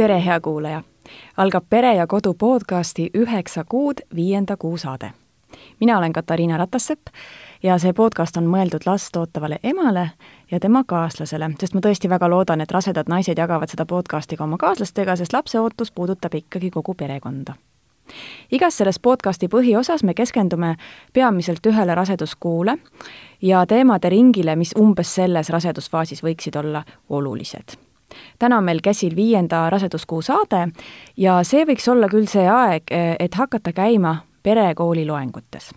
tere, 0.00 0.24
hea 0.24 0.40
kuulaja! 0.40 0.82
algab 1.36 1.64
Pere 1.70 1.94
ja 1.94 2.06
Kodu 2.06 2.34
podcasti 2.34 3.10
Üheksa 3.18 3.64
kuud 3.68 3.94
viienda 4.14 4.56
kuu 4.56 4.76
saade. 4.76 5.10
mina 5.80 5.98
olen 5.98 6.12
Katariina 6.12 6.56
Ratassepp 6.56 7.06
ja 7.62 7.78
see 7.78 7.92
podcast 7.92 8.36
on 8.36 8.46
mõeldud 8.48 8.86
last 8.86 9.16
ootavale 9.16 9.58
emale 9.62 10.10
ja 10.50 10.60
tema 10.60 10.84
kaaslasele, 10.86 11.50
sest 11.60 11.74
ma 11.74 11.80
tõesti 11.84 12.08
väga 12.08 12.30
loodan, 12.30 12.60
et 12.60 12.70
rasedad 12.70 13.12
naised 13.12 13.38
jagavad 13.38 13.68
seda 13.68 13.86
podcasti 13.86 14.36
ka 14.36 14.44
oma 14.44 14.56
kaaslastega, 14.56 15.16
sest 15.16 15.36
lapse 15.36 15.60
ootus 15.60 15.92
puudutab 15.92 16.34
ikkagi 16.34 16.70
kogu 16.70 16.94
perekonda 16.94 17.54
igas 18.50 18.80
selles 18.80 18.98
podcasti 18.98 19.52
põhiosas 19.52 20.04
me 20.04 20.14
keskendume 20.14 20.76
peamiselt 21.12 21.66
ühele 21.66 21.94
raseduskuule 21.94 22.78
ja 23.42 23.66
teemade 23.66 24.08
ringile, 24.08 24.56
mis 24.56 24.72
umbes 24.78 25.14
selles 25.14 25.50
rasedusfaasis 25.50 26.24
võiksid 26.24 26.56
olla 26.56 26.84
olulised 27.08 27.89
täna 28.38 28.58
on 28.58 28.64
meil 28.64 28.80
käsil 28.82 29.16
viienda 29.16 29.70
raseduskuu 29.70 30.22
saade 30.22 30.68
ja 31.16 31.40
see 31.42 31.64
võiks 31.64 31.90
olla 31.90 32.08
küll 32.08 32.28
see 32.30 32.48
aeg, 32.48 32.90
et 33.18 33.34
hakata 33.34 33.72
käima 33.72 34.16
perekooli 34.42 35.06
loengutes 35.06 35.70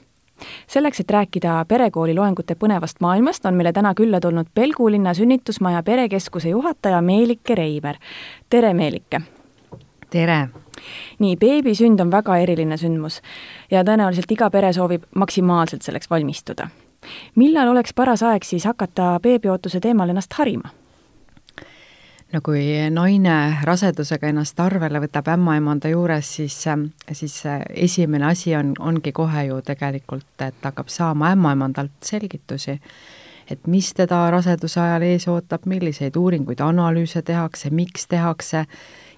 selleks, 0.68 1.00
et 1.00 1.12
rääkida 1.12 1.66
perekooli 1.68 2.16
loengute 2.16 2.56
põnevast 2.60 3.00
maailmast, 3.00 3.46
on 3.46 3.56
meile 3.56 3.74
täna 3.74 3.94
külla 3.96 4.20
tulnud 4.20 4.50
Pelgu 4.54 4.90
linna 4.92 5.14
sünnitusmaja 5.14 5.84
perekeskuse 5.84 6.50
juhataja 6.50 7.02
Meelike 7.02 7.56
Reimer. 7.56 7.96
tere, 8.50 8.74
Meelike! 8.74 9.22
tere! 10.10 10.48
nii, 11.20 11.38
beebisünd 11.38 12.02
on 12.02 12.12
väga 12.12 12.38
eriline 12.44 12.78
sündmus 12.78 13.22
ja 13.72 13.84
tõenäoliselt 13.88 14.32
iga 14.36 14.50
pere 14.52 14.74
soovib 14.74 15.06
maksimaalselt 15.16 15.82
selleks 15.82 16.10
valmistuda. 16.10 16.68
millal 17.36 17.68
oleks 17.68 17.94
paras 17.94 18.24
aeg 18.24 18.44
siis 18.44 18.66
hakata 18.66 19.20
beebiootuse 19.24 19.80
teemal 19.80 20.10
ennast 20.10 20.34
harima? 20.34 20.70
No 22.34 22.42
kui 22.42 22.64
naine 22.90 23.36
rasedusega 23.64 24.32
ennast 24.32 24.60
arvele 24.60 25.02
võtab 25.04 25.30
ämmaemanda 25.36 25.92
juures, 25.92 26.32
siis, 26.40 26.58
siis 27.12 27.36
esimene 27.70 28.26
asi 28.32 28.56
on, 28.58 28.74
ongi 28.80 29.14
kohe 29.14 29.46
ju 29.50 29.62
tegelikult, 29.66 30.34
et 30.42 30.66
hakkab 30.66 30.90
saama 30.90 31.34
ämmaemandalt 31.36 32.02
selgitusi, 32.02 32.80
et 33.52 33.68
mis 33.68 33.94
teda 33.94 34.26
raseduse 34.34 34.82
ajal 34.82 35.06
ees 35.06 35.28
ootab, 35.30 35.68
milliseid 35.70 36.18
uuringuid, 36.18 36.64
analüüse 36.64 37.22
tehakse, 37.22 37.70
miks 37.70 38.08
tehakse 38.10 38.66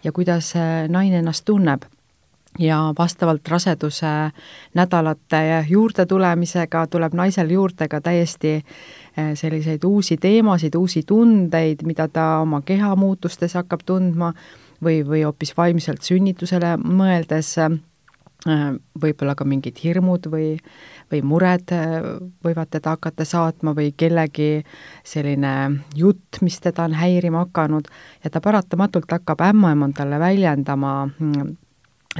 ja 0.04 0.12
kuidas 0.12 0.54
naine 0.90 1.24
ennast 1.24 1.46
tunneb. 1.46 1.88
Ja 2.60 2.94
vastavalt 2.98 3.48
raseduse 3.52 4.32
nädalate 4.80 5.66
juurde 5.68 6.06
tulemisega 6.08 6.86
tuleb 6.88 7.14
naisel 7.14 7.50
juurde 7.52 7.90
ka 7.92 8.00
täiesti 8.02 8.62
selliseid 9.16 9.84
uusi 9.84 10.18
teemasid, 10.18 10.76
uusi 10.76 11.04
tundeid, 11.08 11.86
mida 11.88 12.08
ta 12.12 12.40
oma 12.44 12.62
keha 12.66 12.96
muutustes 13.00 13.56
hakkab 13.56 13.86
tundma 13.88 14.34
või, 14.84 15.02
või 15.08 15.24
hoopis 15.24 15.54
vaimselt 15.58 16.04
sünnitusele 16.04 16.76
mõeldes 16.84 17.54
eh, 17.64 17.78
võib-olla 19.02 19.36
ka 19.36 19.48
mingid 19.48 19.80
hirmud 19.84 20.28
või, 20.32 20.50
või 21.12 21.22
mured 21.24 21.72
eh, 21.76 22.10
võivad 22.44 22.74
teda 22.76 22.98
hakata 22.98 23.28
saatma 23.28 23.76
või 23.78 23.94
kellegi 23.98 24.66
selline 25.08 25.54
jutt, 25.96 26.42
mis 26.42 26.60
teda 26.64 26.90
on 26.90 26.98
häirima 27.00 27.46
hakanud 27.46 27.88
ja 28.24 28.34
ta 28.34 28.44
paratamatult 28.44 29.16
hakkab 29.16 29.46
ämmaemandale 29.48 30.20
väljendama 30.20 30.98
mm, 31.08 31.56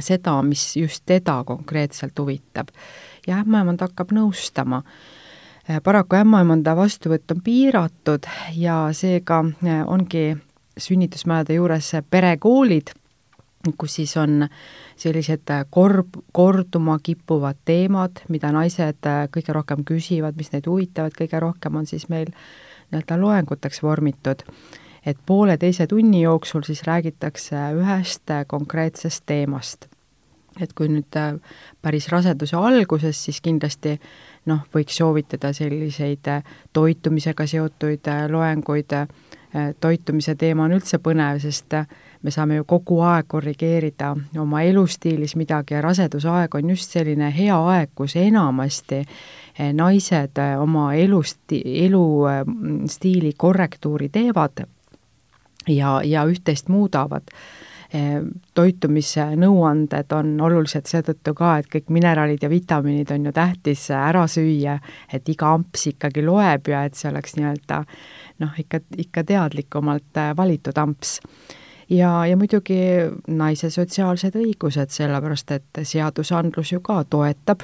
seda, 0.00 0.40
mis 0.42 0.64
just 0.80 1.04
teda 1.06 1.42
konkreetselt 1.44 2.18
huvitab. 2.18 2.72
ja 3.26 3.42
ämmaemand 3.44 3.84
hakkab 3.84 4.16
nõustama 4.16 4.82
Äh, 4.82 5.15
paraku 5.82 6.16
ämmaemanda 6.20 6.76
vastuvõtt 6.76 7.32
on 7.34 7.40
piiratud 7.44 8.26
ja 8.54 8.86
seega 8.94 9.40
äh, 9.44 9.82
ongi 9.86 10.36
sünnitusmajade 10.78 11.56
juures 11.56 11.90
perekoolid, 12.10 12.92
kus 13.78 13.96
siis 13.98 14.14
on 14.20 14.46
sellised 14.96 15.50
äh, 15.50 15.64
korb, 15.70 16.20
korduma 16.32 16.98
kippuvad 17.02 17.58
teemad, 17.64 18.22
mida 18.28 18.52
naised 18.54 19.10
kõige 19.34 19.56
rohkem 19.56 19.82
küsivad, 19.84 20.38
mis 20.38 20.52
neid 20.54 20.68
huvitavad, 20.70 21.16
kõige 21.18 21.40
rohkem 21.42 21.82
on 21.82 21.90
siis 21.90 22.08
meil 22.08 22.30
nii-öelda 22.92 23.18
loenguteks 23.20 23.82
vormitud. 23.82 24.46
et 25.06 25.18
pooleteise 25.26 25.86
tunni 25.86 26.22
jooksul 26.22 26.62
siis 26.66 26.82
räägitakse 26.82 27.56
ühest 27.74 28.30
konkreetsest 28.46 29.22
teemast. 29.26 29.86
et 30.60 30.72
kui 30.72 30.88
nüüd 30.88 31.42
päris 31.82 32.08
raseduse 32.08 32.56
alguses, 32.56 33.24
siis 33.24 33.40
kindlasti 33.40 34.00
noh, 34.46 34.66
võiks 34.74 34.96
soovitada 34.98 35.52
selliseid 35.56 36.28
äh, 36.30 36.42
toitumisega 36.72 37.46
seotuid 37.46 38.08
äh, 38.08 38.26
loenguid, 38.30 38.92
äh, 38.92 39.08
toitumise 39.80 40.34
teema 40.38 40.66
on 40.66 40.76
üldse 40.76 40.98
põnev, 41.02 41.40
sest 41.40 41.78
me 42.22 42.32
saame 42.34 42.58
ju 42.58 42.66
kogu 42.68 43.00
aeg 43.06 43.28
korrigeerida 43.30 44.12
oma 44.42 44.62
elustiilis 44.66 45.36
midagi 45.36 45.76
ja 45.76 45.80
rasedusaeg 45.84 46.54
on 46.58 46.70
just 46.74 46.92
selline 46.92 47.30
hea 47.32 47.56
aeg, 47.56 47.94
kus 47.94 48.16
enamasti 48.20 49.02
naised 49.72 50.40
oma 50.60 50.90
elusti-, 50.94 51.62
elustiili 51.86 53.32
korrektuuri 53.36 54.10
teevad 54.12 54.66
ja, 55.68 56.00
ja 56.04 56.26
üht-teist 56.28 56.68
muudavad 56.68 57.32
toitumisnõuanded 58.54 60.12
on 60.16 60.32
olulised 60.40 60.88
seetõttu 60.90 61.34
ka, 61.38 61.52
et 61.58 61.68
kõik 61.72 61.92
mineraalid 61.94 62.42
ja 62.42 62.50
vitamiinid 62.50 63.12
on 63.14 63.28
ju 63.28 63.32
tähtis 63.36 63.86
ära 63.94 64.26
süüa, 64.30 64.78
et 65.12 65.28
iga 65.28 65.52
amps 65.54 65.86
ikkagi 65.92 66.24
loeb 66.26 66.68
ja 66.72 66.84
et 66.86 66.98
see 66.98 67.10
oleks 67.10 67.36
nii-öelda 67.38 67.82
noh, 68.42 68.58
ikka, 68.58 68.82
ikka 69.06 69.24
teadlikumalt 69.30 70.22
valitud 70.36 70.78
amps. 70.82 71.20
Ja, 71.90 72.26
ja 72.26 72.34
muidugi 72.36 72.80
naise 73.30 73.70
sotsiaalsed 73.70 74.34
õigused, 74.34 74.90
sellepärast 74.90 75.52
et 75.54 75.82
seadusandlus 75.86 76.72
ju 76.74 76.82
ka 76.82 77.04
toetab 77.10 77.62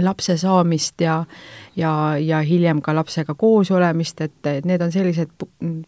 lapse 0.00 0.36
saamist 0.36 1.00
ja, 1.00 1.24
ja, 1.76 2.18
ja 2.18 2.40
hiljem 2.40 2.80
ka 2.82 2.94
lapsega 2.94 3.34
koos 3.34 3.70
olemist, 3.70 4.20
et 4.20 4.64
need 4.64 4.80
on 4.80 4.92
sellised 4.92 5.30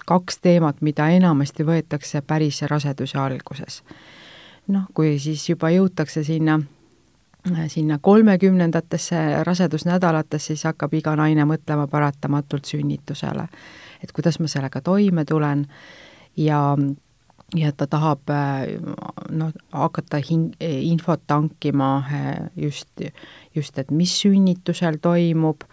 kaks 0.06 0.38
teemat, 0.44 0.82
mida 0.84 1.08
enamasti 1.08 1.64
võetakse 1.64 2.22
päris 2.26 2.62
raseduse 2.68 3.18
alguses. 3.18 3.82
noh, 4.68 4.84
kui 4.94 5.18
siis 5.18 5.48
juba 5.48 5.70
jõutakse 5.70 6.24
sinna, 6.24 6.58
sinna 7.68 7.98
kolmekümnendatesse 8.00 9.44
rasedusnädalatesse, 9.44 10.46
siis 10.46 10.64
hakkab 10.64 10.94
iga 10.94 11.16
naine 11.16 11.44
mõtlema 11.44 11.86
paratamatult 11.86 12.64
sünnitusele. 12.64 13.48
et 14.02 14.12
kuidas 14.12 14.40
ma 14.40 14.48
sellega 14.48 14.80
toime 14.80 15.24
tulen 15.24 15.66
ja 16.36 16.76
ja 17.54 17.72
ta 17.72 17.86
tahab 17.86 18.30
noh, 19.30 19.52
hakata 19.72 20.18
hin-, 20.30 20.52
infot 20.60 21.20
tankima 21.26 22.04
just 22.56 23.00
just, 23.56 23.78
et 23.78 23.90
mis 23.90 24.20
sünnitusel 24.20 24.98
toimub, 25.02 25.64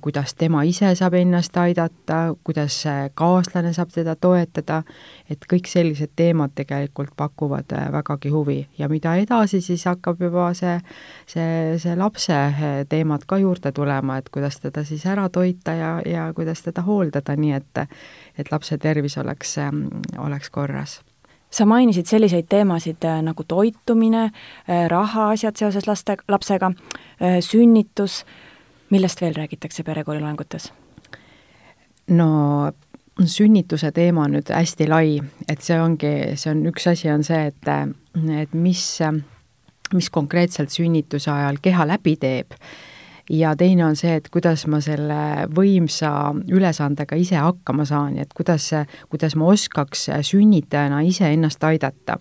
kuidas 0.00 0.34
tema 0.34 0.62
ise 0.64 0.94
saab 0.96 1.14
ennast 1.18 1.56
aidata, 1.60 2.34
kuidas 2.44 2.76
kaaslane 3.14 3.72
saab 3.76 3.92
teda 3.92 4.14
toetada, 4.16 4.82
et 5.30 5.44
kõik 5.50 5.68
sellised 5.68 6.14
teemad 6.16 6.54
tegelikult 6.56 7.12
pakuvad 7.16 7.72
äh, 7.76 7.90
vägagi 7.92 8.32
huvi. 8.32 8.58
Ja 8.78 8.88
mida 8.88 9.16
edasi, 9.20 9.60
siis 9.60 9.84
hakkab 9.84 10.22
juba 10.24 10.50
see, 10.56 10.78
see, 11.26 11.78
see 11.82 11.96
lapse 12.00 12.34
äh, 12.34 12.84
teemad 12.88 13.26
ka 13.28 13.38
juurde 13.42 13.72
tulema, 13.76 14.18
et 14.18 14.30
kuidas 14.32 14.60
teda 14.62 14.84
siis 14.88 15.04
ära 15.06 15.28
toita 15.28 15.76
ja, 15.76 15.94
ja 16.06 16.28
kuidas 16.34 16.64
teda 16.64 16.84
hooldada, 16.86 17.36
nii 17.36 17.56
et 17.60 17.84
et 18.38 18.50
lapse 18.50 18.78
tervis 18.78 19.18
oleks, 19.18 19.58
ähm, 19.58 19.86
oleks 20.18 20.50
korras 20.50 21.00
sa 21.54 21.66
mainisid 21.66 22.08
selliseid 22.10 22.48
teemasid 22.50 23.04
äh, 23.06 23.20
nagu 23.22 23.44
toitumine, 23.48 24.24
äh, 24.24 24.86
rahaasjad 24.90 25.56
seoses 25.56 25.86
laste, 25.86 26.16
lapsega, 26.28 26.72
äh, 27.22 27.38
sünnitus, 27.44 28.24
millest 28.90 29.22
veel 29.22 29.36
räägitakse 29.36 29.82
perekooliloengutes? 29.82 30.72
no 32.10 32.72
sünnituse 33.24 33.88
teema 33.96 34.26
on 34.26 34.34
nüüd 34.36 34.50
hästi 34.52 34.88
lai, 34.90 35.20
et 35.48 35.62
see 35.64 35.78
ongi, 35.80 36.10
see 36.36 36.50
on, 36.50 36.66
üks 36.68 36.84
asi 36.90 37.08
on 37.08 37.22
see, 37.24 37.46
et, 37.48 37.70
et 38.42 38.52
mis, 38.52 38.82
mis 39.94 40.10
konkreetselt 40.12 40.74
sünnituse 40.74 41.30
ajal 41.32 41.62
keha 41.64 41.86
läbi 41.88 42.18
teeb 42.20 42.58
ja 43.30 43.56
teine 43.56 43.84
on 43.86 43.96
see, 43.96 44.14
et 44.18 44.28
kuidas 44.32 44.66
ma 44.70 44.80
selle 44.84 45.46
võimsa 45.54 46.10
ülesandega 46.50 47.16
ise 47.16 47.38
hakkama 47.40 47.86
saan 47.88 48.18
ja 48.18 48.26
et 48.26 48.34
kuidas, 48.36 48.70
kuidas 49.08 49.36
ma 49.40 49.48
oskaks 49.52 50.08
sünnitajana 50.22 51.00
iseennast 51.00 51.64
aidata. 51.64 52.18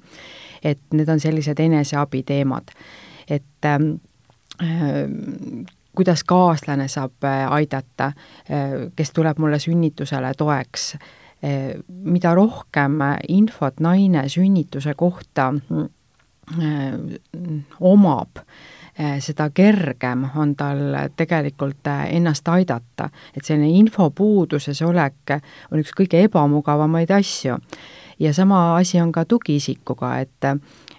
et 0.63 0.79
need 0.93 1.09
on 1.09 1.19
sellised 1.19 1.59
eneseabi 1.59 2.23
teemad. 2.23 2.71
et 3.29 3.65
äh, 3.65 3.79
kuidas 5.95 6.23
kaaslane 6.23 6.87
saab 6.87 7.25
aidata, 7.49 8.11
kes 8.95 9.11
tuleb 9.11 9.37
mulle 9.37 9.59
sünnitusele 9.59 10.31
toeks, 10.37 10.95
mida 11.87 12.33
rohkem 12.33 12.97
infot 13.27 13.79
naine 13.79 14.29
sünnituse 14.29 14.93
kohta 14.97 15.53
äh, 15.53 16.97
omab, 17.79 18.39
Eh, 18.39 18.72
seda 19.19 19.49
kergem 19.49 20.27
on 20.35 20.55
tal 20.55 20.81
tegelikult 21.17 21.87
eh, 21.87 22.15
ennast 22.17 22.47
aidata. 22.47 23.09
et 23.37 23.45
selline 23.45 23.69
infopuuduses 23.79 24.81
olek 24.81 25.37
on 25.71 25.79
üks 25.79 25.93
kõige 25.97 26.21
ebamugavamaid 26.27 27.11
asju. 27.11 27.57
ja 28.19 28.33
sama 28.33 28.77
asi 28.77 29.01
on 29.01 29.11
ka 29.11 29.25
tugiisikuga, 29.25 30.19
et, 30.19 30.45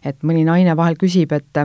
et 0.04 0.22
mõni 0.22 0.44
naine 0.44 0.76
vahel 0.76 0.96
küsib, 0.98 1.32
et 1.32 1.64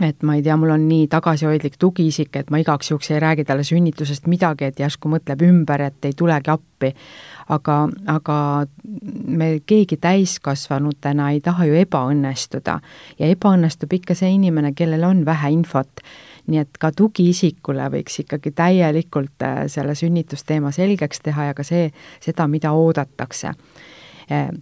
et 0.00 0.22
ma 0.22 0.36
ei 0.36 0.42
tea, 0.42 0.54
mul 0.56 0.70
on 0.70 0.84
nii 0.88 1.08
tagasihoidlik 1.10 1.74
tugiisik, 1.78 2.36
et 2.38 2.50
ma 2.54 2.60
igaks 2.62 2.92
juhuks 2.92 3.10
ei 3.10 3.20
räägi 3.22 3.44
talle 3.44 3.64
sünnitusest 3.66 4.28
midagi, 4.30 4.68
et 4.68 4.78
järsku 4.78 5.10
mõtleb 5.10 5.42
ümber, 5.42 5.82
et 5.88 6.06
ei 6.06 6.14
tulegi 6.16 6.52
appi. 6.54 6.92
Aga, 7.48 7.78
aga 8.12 8.38
me 9.26 9.48
keegi 9.66 9.96
täiskasvanutena 9.96 11.30
ei 11.32 11.40
taha 11.42 11.66
ju 11.66 11.78
ebaõnnestuda. 11.80 12.78
Ja 13.18 13.30
ebaõnnestub 13.32 13.94
ikka 13.96 14.14
see 14.18 14.30
inimene, 14.36 14.74
kellel 14.76 15.06
on 15.08 15.24
vähe 15.26 15.50
infot. 15.56 16.04
Nii 16.48 16.62
et 16.62 16.78
ka 16.80 16.92
tugiisikule 16.96 17.88
võiks 17.92 18.22
ikkagi 18.22 18.52
täielikult 18.56 19.44
äh, 19.44 19.64
selle 19.68 19.96
sünnitusteema 19.98 20.70
selgeks 20.72 21.20
teha 21.24 21.50
ja 21.50 21.56
ka 21.56 21.66
see, 21.66 21.90
seda, 22.24 22.46
mida 22.48 22.72
oodatakse. 22.76 23.52
Äh, 24.30 24.52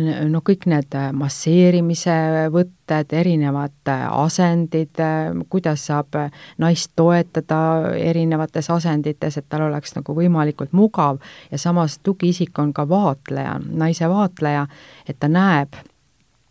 no 0.00 0.40
kõik 0.44 0.66
need 0.70 0.94
äh, 0.96 1.10
masseerimise 1.16 2.14
võtted, 2.52 3.12
erinevad 3.16 3.90
äh, 3.90 4.04
asendid, 4.08 4.96
äh, 5.02 5.30
kuidas 5.52 5.86
saab 5.90 6.16
naist 6.62 6.92
toetada 6.96 7.92
erinevates 7.98 8.70
asendites, 8.72 9.36
et 9.36 9.48
tal 9.48 9.66
oleks 9.68 9.96
nagu 9.98 10.16
võimalikult 10.16 10.72
mugav. 10.76 11.20
Ja 11.50 11.60
samas 11.60 11.98
tugiisik 12.02 12.58
on 12.58 12.72
ka 12.72 12.88
vaatleja, 12.88 13.58
naise 13.68 14.08
vaatleja, 14.08 14.66
et 15.08 15.20
ta 15.20 15.28
näeb 15.28 15.76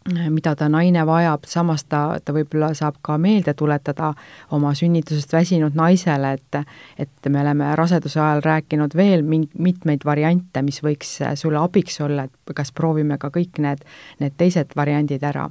mida 0.10 0.56
ta 0.58 0.66
naine 0.70 1.04
vajab, 1.06 1.44
samas 1.46 1.84
ta, 1.86 2.18
ta 2.26 2.34
võib-olla 2.34 2.72
saab 2.78 2.98
ka 3.06 3.20
meelde 3.22 3.54
tuletada 3.54 4.14
oma 4.52 4.74
sünnitusest 4.78 5.34
väsinud 5.34 5.78
naisele, 5.78 6.34
et 6.34 6.58
et 6.98 7.30
me 7.30 7.42
oleme 7.42 7.76
raseduse 7.78 8.20
ajal 8.20 8.42
rääkinud 8.42 8.96
veel 8.98 9.22
min-, 9.22 9.50
mitmeid 9.58 10.06
variante, 10.06 10.62
mis 10.66 10.82
võiks 10.82 11.20
sulle 11.36 11.62
abiks 11.62 12.02
olla, 12.02 12.26
et 12.26 12.56
kas 12.56 12.72
proovime 12.72 13.18
ka 13.22 13.30
kõik 13.30 13.62
need, 13.62 13.86
need 14.20 14.38
teised 14.38 14.74
variandid 14.76 15.24
ära 15.24 15.46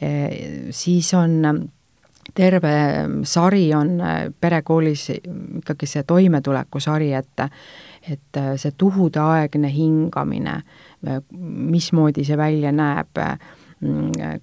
e,. 0.00 0.10
Siis 0.74 1.14
on 1.14 1.70
terve 2.34 2.74
sari 3.24 3.74
on 3.74 3.98
perekoolis 4.40 5.08
ikkagi 5.12 5.86
see 5.86 6.02
toimetulekusari, 6.02 7.12
et 7.14 7.48
et 8.02 8.38
see 8.58 8.72
tuhudeaegne 8.74 9.68
hingamine, 9.70 10.56
mismoodi 11.40 12.24
see 12.24 12.36
välja 12.38 12.72
näeb, 12.72 13.18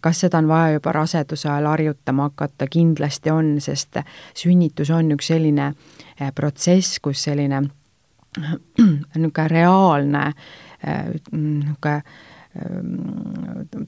kas 0.01 0.19
seda 0.25 0.41
on 0.41 0.47
vaja 0.47 0.73
juba 0.75 0.91
raseduse 0.91 1.49
ajal 1.49 1.69
harjutama 1.71 2.29
hakata, 2.29 2.67
kindlasti 2.67 3.31
on, 3.31 3.53
sest 3.63 4.01
sünnitus 4.35 4.91
on 4.91 5.13
üks 5.15 5.31
selline 5.31 5.71
eh, 6.19 6.33
protsess, 6.35 6.99
kus 6.99 7.23
selline 7.29 7.61
niisugune 8.39 9.47
reaalne 9.47 10.25
niisugune 11.31 12.01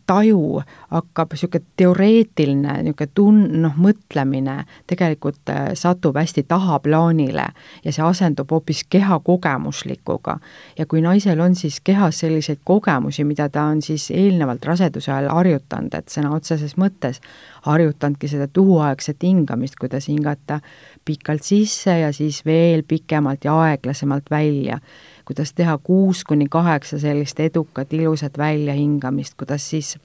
taju 0.08 0.62
hakkab, 0.90 1.34
niisugune 1.34 1.66
teoreetiline 1.78 2.78
niisugune 2.86 3.10
tun-, 3.16 3.62
noh, 3.64 3.76
mõtlemine 3.80 4.62
tegelikult 4.90 5.52
äh, 5.52 5.72
satub 5.80 6.18
hästi 6.20 6.44
tahaplaanile 6.50 7.48
ja 7.86 7.94
see 7.94 8.04
asendub 8.06 8.52
hoopis 8.52 8.84
keha 8.90 9.20
kogemuslikuga. 9.24 10.38
ja 10.78 10.86
kui 10.86 11.02
naisel 11.02 11.40
on 11.40 11.56
siis 11.56 11.80
kehas 11.84 12.20
selliseid 12.20 12.62
kogemusi, 12.64 13.24
mida 13.24 13.50
ta 13.50 13.64
on 13.72 13.82
siis 13.82 14.12
eelnevalt 14.12 14.66
raseduse 14.66 15.12
ajal 15.12 15.32
harjutanud, 15.36 15.94
et 15.94 16.10
sõna 16.10 16.34
otseses 16.36 16.78
mõttes 16.78 17.22
harjutanudki 17.68 18.28
seda 18.28 18.48
tuhuaegset 18.48 19.24
hingamist, 19.24 19.76
kuidas 19.80 20.08
hingata 20.08 20.60
pikalt 21.06 21.44
sisse 21.44 22.00
ja 22.00 22.12
siis 22.14 22.46
veel 22.46 22.84
pikemalt 22.88 23.46
ja 23.46 23.58
aeglasemalt 23.68 24.30
välja 24.32 24.80
kuidas 25.26 25.54
teha 25.54 25.78
kuus 25.78 26.24
kuni 26.24 26.48
kaheksa 26.50 27.00
sellist 27.00 27.40
edukat 27.40 27.94
ilusat 27.94 28.38
väljahingamist, 28.38 29.36
kuidas 29.38 29.70
siis 29.70 29.98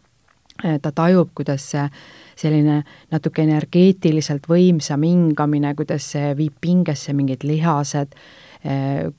eh, 0.65 0.81
ta 0.83 0.93
tajub, 0.93 1.31
kuidas 1.35 1.71
see 1.71 1.89
selline 2.37 2.83
natuke 3.11 3.43
energeetiliselt 3.43 4.49
võimsam 4.49 5.05
hingamine, 5.07 5.75
kuidas 5.75 6.11
see 6.13 6.35
viib 6.37 6.59
pingesse 6.61 7.13
mingid 7.17 7.45
lihased, 7.49 8.13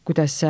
kuidas 0.05 0.41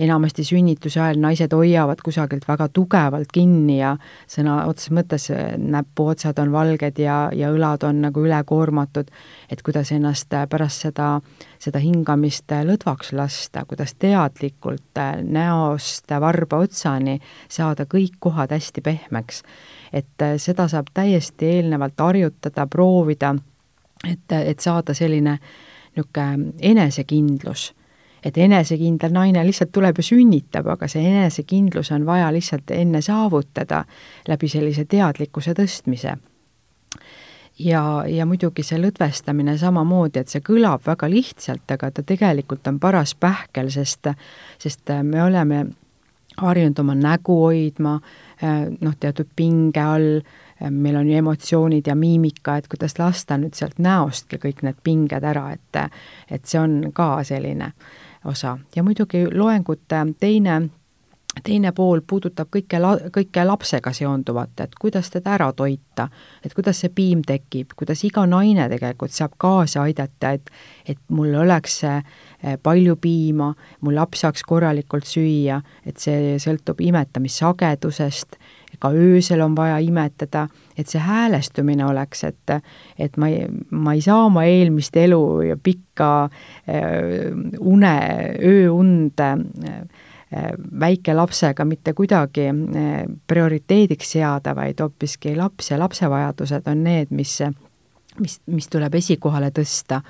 enamasti 0.00 0.44
sünnituse 0.44 1.00
ajal 1.00 1.20
naised 1.22 1.52
hoiavad 1.54 2.00
kusagilt 2.04 2.46
väga 2.48 2.66
tugevalt 2.74 3.30
kinni 3.32 3.76
ja 3.78 3.92
sõna 4.30 4.64
otseses 4.66 4.94
mõttes 4.96 5.28
eh, 5.30 5.54
näpuotsad 5.58 6.38
on 6.42 6.50
valged 6.52 6.98
ja, 6.98 7.18
ja 7.36 7.52
õlad 7.54 7.84
on 7.86 8.00
nagu 8.06 8.24
ülekoormatud, 8.26 9.10
et 9.50 9.62
kuidas 9.62 9.92
ennast 9.94 10.34
pärast 10.50 10.86
seda, 10.86 11.12
seda 11.62 11.82
hingamist 11.82 12.50
lõdvaks 12.50 13.12
lasta, 13.14 13.64
kuidas 13.70 13.94
teadlikult 14.00 14.98
näost 15.22 16.10
varba 16.10 16.62
otsani 16.64 17.20
saada 17.48 17.86
kõik 17.86 18.18
kohad 18.18 18.50
hästi 18.56 18.82
pehmeks. 18.82 19.42
et 19.92 20.22
seda 20.38 20.68
saab 20.68 20.86
täiesti 20.94 21.46
eelnevalt 21.46 21.98
harjutada, 21.98 22.66
proovida, 22.66 23.34
et, 24.06 24.32
et 24.32 24.60
saada 24.60 24.94
selline 24.94 25.38
niisugune 25.90 26.52
enesekindlus 26.62 27.72
et 28.24 28.38
enesekindel 28.38 29.12
naine 29.12 29.44
lihtsalt 29.46 29.72
tuleb 29.72 30.00
ja 30.00 30.04
sünnitab, 30.04 30.68
aga 30.68 30.88
see 30.88 31.04
enesekindlus 31.08 31.92
on 31.96 32.06
vaja 32.06 32.32
lihtsalt 32.32 32.70
enne 32.76 33.02
saavutada 33.02 33.84
läbi 34.28 34.48
sellise 34.48 34.84
teadlikkuse 34.84 35.54
tõstmise. 35.56 36.16
ja, 37.58 38.04
ja 38.08 38.26
muidugi 38.26 38.62
see 38.62 38.80
lõdvestamine 38.80 39.56
samamoodi, 39.58 40.20
et 40.20 40.28
see 40.28 40.40
kõlab 40.44 40.86
väga 40.86 41.10
lihtsalt, 41.10 41.70
aga 41.70 41.90
ta 41.90 42.02
tegelikult 42.02 42.66
on 42.66 42.80
paras 42.80 43.14
pähkel, 43.14 43.70
sest, 43.70 44.08
sest 44.58 44.92
me 45.02 45.22
oleme 45.22 45.66
harjunud 46.40 46.78
oma 46.78 46.94
nägu 46.94 47.36
hoidma, 47.42 47.98
noh, 48.80 48.94
teatud 49.00 49.28
pinge 49.36 49.82
all, 49.82 50.20
meil 50.70 50.96
on 50.96 51.08
ju 51.08 51.16
emotsioonid 51.16 51.86
ja 51.88 51.94
miimika, 51.96 52.56
et 52.56 52.68
kuidas 52.68 52.98
lasta 52.98 53.38
nüüd 53.40 53.56
sealt 53.56 53.80
näostki 53.80 54.38
kõik 54.40 54.62
need 54.66 54.80
pinged 54.84 55.24
ära, 55.24 55.50
et 55.56 55.80
et 56.30 56.44
see 56.46 56.60
on 56.60 56.92
ka 56.94 57.24
selline 57.24 57.72
osa. 58.24 58.58
Ja 58.76 58.82
muidugi 58.82 59.26
loengute 59.32 60.04
teine 60.20 60.62
teine 61.44 61.72
pool 61.72 62.00
puudutab 62.06 62.48
kõike 62.50 62.80
la-, 62.82 63.10
kõike 63.14 63.44
lapsega 63.46 63.92
seonduvat, 63.94 64.52
et 64.64 64.74
kuidas 64.80 65.10
teda 65.14 65.36
ära 65.36 65.50
toita, 65.56 66.08
et 66.44 66.54
kuidas 66.56 66.80
see 66.82 66.90
piim 66.94 67.22
tekib, 67.26 67.74
kuidas 67.78 68.02
iga 68.04 68.24
naine 68.26 68.66
tegelikult 68.72 69.14
saab 69.14 69.36
kaasa 69.38 69.84
aidata, 69.86 70.32
et 70.34 70.50
et 70.90 70.98
mul 71.14 71.34
oleks 71.38 71.76
eh, 71.86 72.02
palju 72.62 72.96
piima, 72.98 73.52
mu 73.80 73.94
laps 73.94 74.24
saaks 74.24 74.42
korralikult 74.42 75.06
süüa, 75.06 75.60
et 75.86 76.02
see 76.02 76.34
sõltub 76.42 76.82
imetamissagedusest, 76.82 78.39
ka 78.78 78.90
öösel 78.94 79.40
on 79.40 79.54
vaja 79.56 79.78
imetada, 79.82 80.46
et 80.78 80.88
see 80.88 81.00
häälestumine 81.02 81.84
oleks, 81.86 82.24
et 82.24 82.54
et 82.98 83.16
ma 83.16 83.28
ei, 83.28 83.46
ma 83.70 83.94
ei 83.94 84.00
saa 84.04 84.24
oma 84.24 84.44
eelmist 84.48 84.96
elu 84.96 85.22
ja 85.48 85.56
pikka 85.56 86.10
äh, 86.24 87.30
une, 87.60 87.94
ööund 88.38 89.20
äh, 89.20 89.38
väike 90.80 91.14
lapsega 91.14 91.64
mitte 91.64 91.92
kuidagi 91.92 92.48
äh, 92.50 93.00
prioriteediks 93.26 94.12
seada, 94.16 94.54
vaid 94.56 94.80
hoopiski 94.80 95.34
laps 95.36 95.70
ja 95.70 95.78
lapse 95.78 96.10
vajadused 96.10 96.68
on 96.70 96.84
need, 96.84 97.10
mis, 97.10 97.40
mis, 98.20 98.40
mis 98.46 98.70
tuleb 98.70 98.94
esikohale 98.94 99.50
tõsta 99.54 100.02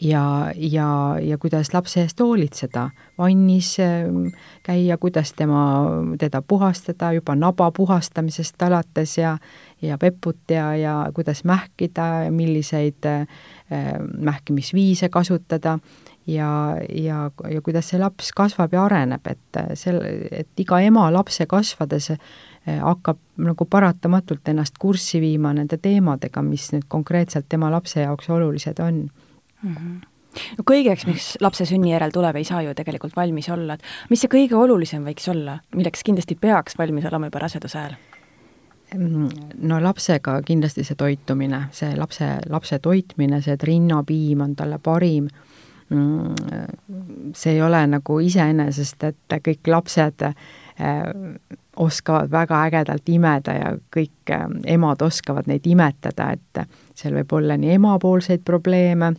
ja, 0.00 0.52
ja, 0.56 1.16
ja 1.22 1.38
kuidas 1.38 1.74
lapse 1.74 2.00
eest 2.00 2.20
hoolitseda, 2.20 2.90
vannis 3.18 3.76
ähm, 3.80 4.30
käia, 4.62 4.96
kuidas 4.98 5.32
tema, 5.32 5.86
teda 6.18 6.42
puhastada 6.42 7.12
juba 7.12 7.36
naba 7.36 7.70
puhastamisest 7.70 8.62
alates 8.62 9.18
ja 9.18 9.38
ja 9.82 9.98
peput 9.98 10.50
ja, 10.50 10.76
ja 10.76 11.10
kuidas 11.14 11.44
mähkida, 11.44 12.30
milliseid 12.30 13.04
äh, 13.04 13.26
mähkimisviise 14.18 15.08
kasutada. 15.08 15.78
Ja, 16.26 16.76
ja, 16.94 17.30
ja 17.50 17.60
kuidas 17.60 17.88
see 17.88 17.98
laps 17.98 18.28
kasvab 18.36 18.74
ja 18.76 18.84
areneb, 18.84 19.24
et 19.26 19.56
äh, 19.56 19.70
sel, 19.74 20.02
et 20.30 20.60
iga 20.60 20.78
ema 20.84 21.08
lapse 21.12 21.46
kasvades 21.48 22.10
äh, 22.12 22.20
hakkab 22.68 23.18
nagu 23.40 23.64
paratamatult 23.64 24.48
ennast 24.52 24.76
kurssi 24.78 25.20
viima 25.20 25.54
nende 25.56 25.80
teemadega, 25.80 26.42
mis 26.44 26.68
nüüd 26.74 26.84
konkreetselt 26.92 27.48
tema 27.48 27.72
lapse 27.72 28.04
jaoks 28.04 28.28
olulised 28.30 28.78
on 28.84 29.06
mm. 29.62 29.74
-hmm 29.74 30.00
no 30.58 30.66
kõigeks, 30.66 31.06
mis 31.08 31.32
lapse 31.42 31.66
sünni 31.68 31.92
järel 31.92 32.12
tuleb, 32.14 32.38
ei 32.40 32.46
saa 32.46 32.62
ju 32.64 32.74
tegelikult 32.76 33.16
valmis 33.16 33.48
olla, 33.52 33.76
et 33.76 34.12
mis 34.12 34.22
see 34.22 34.32
kõige 34.32 34.58
olulisem 34.58 35.04
võiks 35.06 35.28
olla, 35.32 35.58
milleks 35.76 36.04
kindlasti 36.06 36.38
peaks 36.40 36.78
valmis 36.78 37.08
olema 37.10 37.30
juba 37.30 37.44
raseduse 37.44 37.78
ajal? 37.80 37.98
Mm, 38.94 39.28
no 39.70 39.78
lapsega 39.82 40.40
kindlasti 40.46 40.84
see 40.86 40.98
toitumine, 40.98 41.68
see 41.74 41.92
lapse, 41.98 42.26
lapse 42.50 42.80
toitmine, 42.82 43.38
see, 43.44 43.54
et 43.54 43.66
rinnapiim 43.66 44.42
on 44.42 44.56
talle 44.58 44.80
parim, 44.82 45.28
mm, 45.94 47.30
see 47.38 47.54
ei 47.54 47.62
ole 47.62 47.84
nagu 47.92 48.18
iseenesest, 48.26 49.06
et 49.12 49.38
kõik 49.46 49.70
lapsed 49.70 50.26
äh, 50.26 50.34
oskavad 51.80 52.32
väga 52.32 52.64
ägedalt 52.66 53.14
imeda 53.14 53.54
ja 53.54 53.72
kõik 53.94 54.34
äh, 54.34 54.46
emad 54.74 55.06
oskavad 55.06 55.46
neid 55.50 55.70
imetada, 55.70 56.32
et 56.34 56.64
seal 56.98 57.14
võib 57.20 57.38
olla 57.38 57.58
nii 57.60 57.78
emapoolseid 57.78 58.42
probleeme 58.42 59.14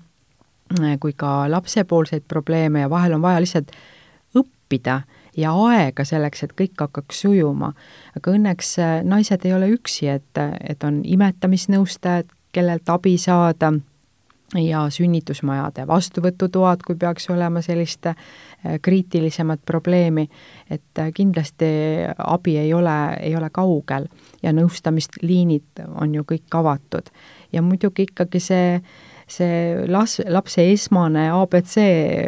kui 0.99 1.13
ka 1.17 1.51
lapsepoolseid 1.51 2.23
probleeme 2.27 2.85
ja 2.85 2.89
vahel 2.89 3.13
on 3.17 3.21
vaja 3.21 3.41
lihtsalt 3.43 3.71
õppida 4.37 5.01
ja 5.37 5.53
aega 5.67 6.05
selleks, 6.07 6.43
et 6.43 6.55
kõik 6.57 6.79
hakkaks 6.79 7.21
sujuma. 7.25 7.73
aga 8.17 8.31
õnneks 8.31 8.73
äh, 8.79 8.97
naised 9.03 9.45
ei 9.45 9.53
ole 9.53 9.71
üksi, 9.75 10.07
et, 10.07 10.43
et 10.69 10.83
on 10.83 11.01
imetamisnõustajad, 11.05 12.31
kellelt 12.51 12.89
abi 12.89 13.17
saada 13.17 13.71
ja 14.59 14.83
sünnitusmajade 14.91 15.85
vastuvõtutoad, 15.87 16.81
kui 16.83 16.95
peaks 16.99 17.29
olema 17.31 17.61
sellist 17.63 18.05
äh, 18.11 18.15
kriitilisemat 18.81 19.63
probleemi, 19.65 20.27
et 20.69 20.99
äh, 20.99 21.13
kindlasti 21.15 21.69
abi 22.17 22.57
ei 22.57 22.73
ole, 22.73 22.97
ei 23.21 23.35
ole 23.35 23.49
kaugel 23.49 24.09
ja 24.43 24.51
nõustamisliinid 24.53 25.85
on 25.95 26.15
ju 26.15 26.27
kõik 26.27 26.59
avatud. 26.59 27.07
ja 27.51 27.61
muidugi 27.61 28.07
ikkagi 28.09 28.39
see 28.39 28.81
see 29.31 29.88
las-, 29.88 30.21
lapse 30.29 30.63
esmane 30.73 31.29
abc 31.33 31.75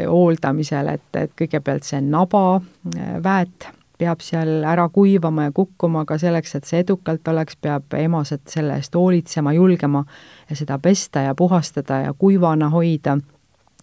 hooldamisel, 0.09 0.93
et, 0.95 1.07
et 1.19 1.31
kõigepealt 1.39 1.87
see 1.87 2.01
naba, 2.03 2.61
äh, 2.95 3.15
väet 3.23 3.69
peab 4.03 4.23
seal 4.25 4.63
ära 4.67 4.87
kuivama 4.91 5.47
ja 5.47 5.53
kukkuma, 5.55 6.03
aga 6.03 6.17
selleks, 6.19 6.55
et 6.57 6.67
see 6.67 6.81
edukalt 6.83 7.27
oleks, 7.29 7.55
peab 7.61 7.93
emased 7.97 8.47
selle 8.51 8.79
eest 8.81 8.95
hoolitsema, 8.97 9.53
julgema 9.55 10.03
seda 10.51 10.79
pesta 10.81 11.27
ja 11.27 11.35
puhastada 11.37 12.01
ja 12.07 12.13
kuivana 12.17 12.69
hoida 12.73 13.17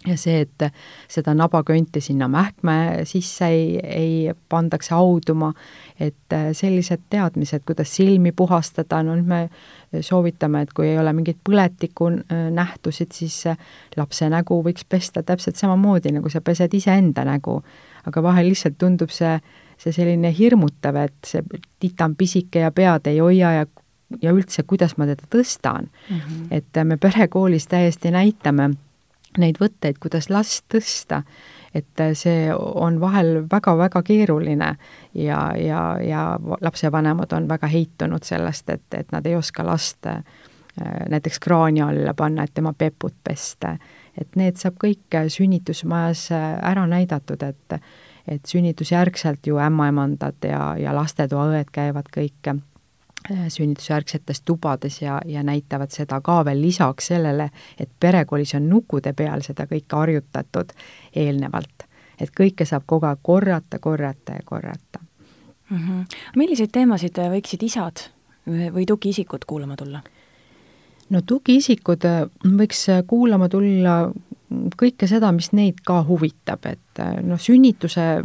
ja 0.07 0.17
see, 0.17 0.41
et 0.47 0.65
seda 1.11 1.35
nabakönti 1.37 2.01
sinna 2.01 2.29
mähkme 2.29 3.05
sisse 3.09 3.47
ei, 3.53 3.81
ei 3.85 4.35
pandaks 4.49 4.91
hauduma, 4.95 5.53
et 6.01 6.37
sellised 6.57 7.05
teadmised, 7.13 7.65
kuidas 7.69 7.93
silmi 7.97 8.33
puhastada, 8.33 9.03
no 9.05 9.17
nüüd 9.19 9.29
me 9.29 10.01
soovitame, 10.07 10.65
et 10.65 10.73
kui 10.77 10.89
ei 10.89 10.99
ole 10.99 11.13
mingeid 11.17 11.41
põletiku 11.45 12.11
nähtusid, 12.57 13.13
siis 13.13 13.43
lapse 14.01 14.31
nägu 14.33 14.63
võiks 14.65 14.89
pesta 14.89 15.23
täpselt 15.27 15.61
samamoodi, 15.61 16.15
nagu 16.17 16.33
sa 16.33 16.41
pesed 16.41 16.75
iseenda 16.75 17.27
nägu. 17.29 17.61
aga 18.07 18.23
vahel 18.23 18.47
lihtsalt 18.49 18.79
tundub 18.79 19.11
see, 19.13 19.35
see 19.77 19.93
selline 19.93 20.31
hirmutav, 20.33 20.97
et 20.97 21.27
see 21.27 21.43
titt 21.79 22.01
on 22.01 22.15
pisike 22.17 22.63
ja 22.65 22.71
pead 22.71 23.07
ei 23.07 23.19
hoia 23.21 23.53
ja 23.53 23.67
ja 24.23 24.33
üldse, 24.35 24.65
kuidas 24.67 24.97
ma 24.99 25.07
teda 25.07 25.23
tõstan 25.31 25.87
mm. 25.87 26.17
-hmm. 26.17 26.47
et 26.51 26.79
me 26.85 26.97
perekoolis 26.97 27.67
täiesti 27.67 28.11
näitame 28.11 28.71
neid 29.39 29.61
võtteid, 29.61 29.99
kuidas 30.03 30.31
last 30.31 30.65
tõsta, 30.73 31.23
et 31.75 32.03
see 32.19 32.51
on 32.55 32.99
vahel 33.01 33.45
väga-väga 33.51 34.03
keeruline 34.03 34.73
ja, 35.15 35.41
ja, 35.55 35.83
ja 36.03 36.25
lapsevanemad 36.61 37.33
on 37.37 37.49
väga 37.49 37.71
heitunud 37.71 38.27
sellest, 38.27 38.71
et, 38.71 38.87
et 38.95 39.13
nad 39.13 39.27
ei 39.27 39.37
oska 39.39 39.67
last 39.67 40.07
äh, 40.11 40.23
näiteks 41.11 41.39
kraani 41.39 41.83
alla 41.85 42.15
panna, 42.15 42.45
et 42.45 42.55
tema 42.55 42.73
peput 42.73 43.15
pesta. 43.25 43.77
et 44.19 44.37
need 44.37 44.57
saab 44.59 44.75
kõik 44.83 45.15
sünnitusmajas 45.29 46.31
ära 46.33 46.87
näidatud, 46.87 47.43
et 47.43 47.81
et 48.31 48.47
sünnitusjärgselt 48.47 49.47
ju 49.47 49.57
ämmaemandad 49.59 50.45
ja, 50.45 50.77
ja 50.79 50.93
lastetoaõed 50.95 51.73
käivad 51.73 52.11
kõik 52.15 52.51
Äh, 52.51 52.70
sünnitusjärgsetes 53.29 54.43
tubades 54.45 55.03
ja, 55.03 55.21
ja 55.25 55.43
näitavad 55.43 55.91
seda 55.93 56.21
ka 56.25 56.41
veel 56.45 56.63
lisaks 56.63 57.11
sellele, 57.13 57.51
et 57.79 57.91
perekoolis 58.01 58.55
on 58.57 58.69
nukkude 58.69 59.13
peal 59.13 59.45
seda 59.47 59.67
kõike 59.71 59.97
harjutatud 59.97 60.73
eelnevalt. 61.17 61.87
et 62.21 62.31
kõike 62.37 62.65
saab 62.65 62.83
kogu 62.87 63.07
aeg 63.07 63.19
korrata, 63.23 63.79
korrata 63.79 64.33
ja 64.33 64.41
korrata 64.45 64.99
mm. 65.71 65.77
-hmm. 65.77 66.05
milliseid 66.37 66.73
teemasid 66.73 67.17
võiksid 67.17 67.63
isad 67.63 68.09
või 68.47 68.87
tugiisikud 68.87 69.45
kuulama 69.47 69.77
tulla? 69.77 70.03
no 71.11 71.23
tugiisikud 71.27 72.05
äh, 72.05 72.27
võiks 72.45 72.87
kuulama 73.07 73.49
tulla 73.49 74.13
kõike 74.77 75.07
seda, 75.07 75.33
mis 75.33 75.53
neid 75.53 75.83
ka 75.87 76.03
huvitab, 76.07 76.67
et 76.67 77.03
äh, 77.03 77.19
noh, 77.23 77.41
sünnituse 77.41 78.23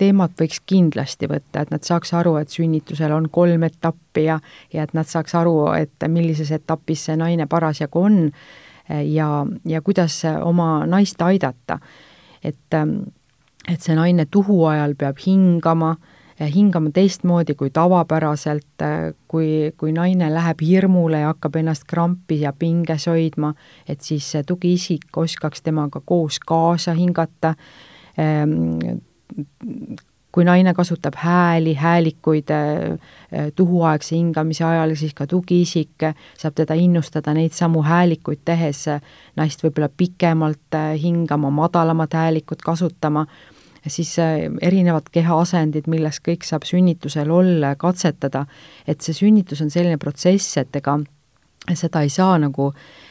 teemat 0.00 0.32
võiks 0.40 0.62
kindlasti 0.66 1.28
võtta, 1.30 1.64
et 1.64 1.70
nad 1.74 1.84
saaks 1.84 2.14
aru, 2.16 2.36
et 2.40 2.50
sünnitusel 2.52 3.12
on 3.12 3.28
kolm 3.32 3.68
etappi 3.68 4.24
ja 4.26 4.40
ja 4.72 4.86
et 4.86 4.94
nad 4.96 5.08
saaks 5.08 5.34
aru, 5.38 5.72
et 5.76 6.08
millises 6.08 6.50
etapis 6.56 7.06
see 7.08 7.16
naine 7.20 7.46
parasjagu 7.50 8.04
on 8.08 8.20
ja, 9.04 9.46
ja 9.66 9.82
kuidas 9.82 10.22
oma 10.42 10.86
naist 10.86 11.22
aidata. 11.22 11.78
et, 12.44 12.74
et 13.68 13.80
see 13.80 13.94
naine 13.94 14.26
tuhu 14.30 14.64
ajal 14.66 14.94
peab 14.98 15.20
hingama, 15.26 15.96
hingama 16.54 16.90
teistmoodi 16.90 17.54
kui 17.54 17.70
tavapäraselt, 17.70 18.84
kui, 19.28 19.72
kui 19.76 19.92
naine 19.92 20.30
läheb 20.32 20.64
hirmule 20.64 21.20
ja 21.20 21.34
hakkab 21.34 21.60
ennast 21.60 21.84
krampis 21.90 22.40
ja 22.46 22.52
pinges 22.56 23.06
hoidma, 23.06 23.52
et 23.88 24.00
siis 24.00 24.32
tugiisik 24.46 25.16
oskaks 25.16 25.62
temaga 25.62 26.00
koos 26.04 26.40
kaasa 26.40 26.96
hingata 26.96 27.54
kui 30.32 30.44
naine 30.44 30.74
kasutab 30.74 31.14
hääli, 31.18 31.74
häälikuid 31.74 32.50
äh, 32.50 32.98
tuhuaegse 33.56 34.16
hingamise 34.16 34.64
ajal, 34.64 34.94
siis 34.94 35.14
ka 35.14 35.26
tugiisik 35.26 36.06
saab 36.38 36.54
teda 36.54 36.74
innustada 36.78 37.34
neid 37.34 37.54
samu 37.56 37.82
häälikuid 37.82 38.44
tehes 38.44 38.84
naist 39.36 39.64
võib-olla 39.64 39.90
pikemalt 39.96 40.78
äh, 40.78 40.94
hingama, 41.02 41.50
madalamat 41.50 42.14
häälikut 42.14 42.62
kasutama, 42.62 43.26
siis 43.86 44.16
äh, 44.22 44.46
erinevad 44.62 45.10
kehaasendid, 45.12 45.90
milles 45.90 46.22
kõik 46.22 46.46
saab 46.46 46.68
sünnitusel 46.68 47.30
olla 47.30 47.74
ja 47.74 47.80
katsetada, 47.80 48.46
et 48.86 49.02
see 49.02 49.16
sünnitus 49.24 49.64
on 49.66 49.70
selline 49.70 49.98
protsess, 49.98 50.56
et 50.62 50.76
ega 50.76 51.00
seda 51.74 52.06
ei 52.06 52.10
saa 52.10 52.38
nagu 52.38 52.70
Eh, 52.70 53.09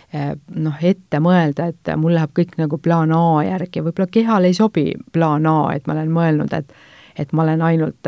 noh, 0.56 0.78
ette 0.82 1.20
mõelda, 1.22 1.68
et 1.70 1.90
mul 1.98 2.16
läheb 2.18 2.32
kõik 2.34 2.56
nagu 2.58 2.80
plaan 2.82 3.12
A 3.14 3.44
järgi, 3.46 3.84
võib-olla 3.86 4.10
kehale 4.10 4.50
ei 4.50 4.58
sobi 4.58 4.92
plaan 5.14 5.46
A, 5.46 5.74
et 5.76 5.86
ma 5.88 5.94
olen 5.94 6.14
mõelnud, 6.14 6.54
et 6.54 6.74
et 7.20 7.34
ma 7.36 7.44
olen 7.44 7.62
ainult 7.62 8.08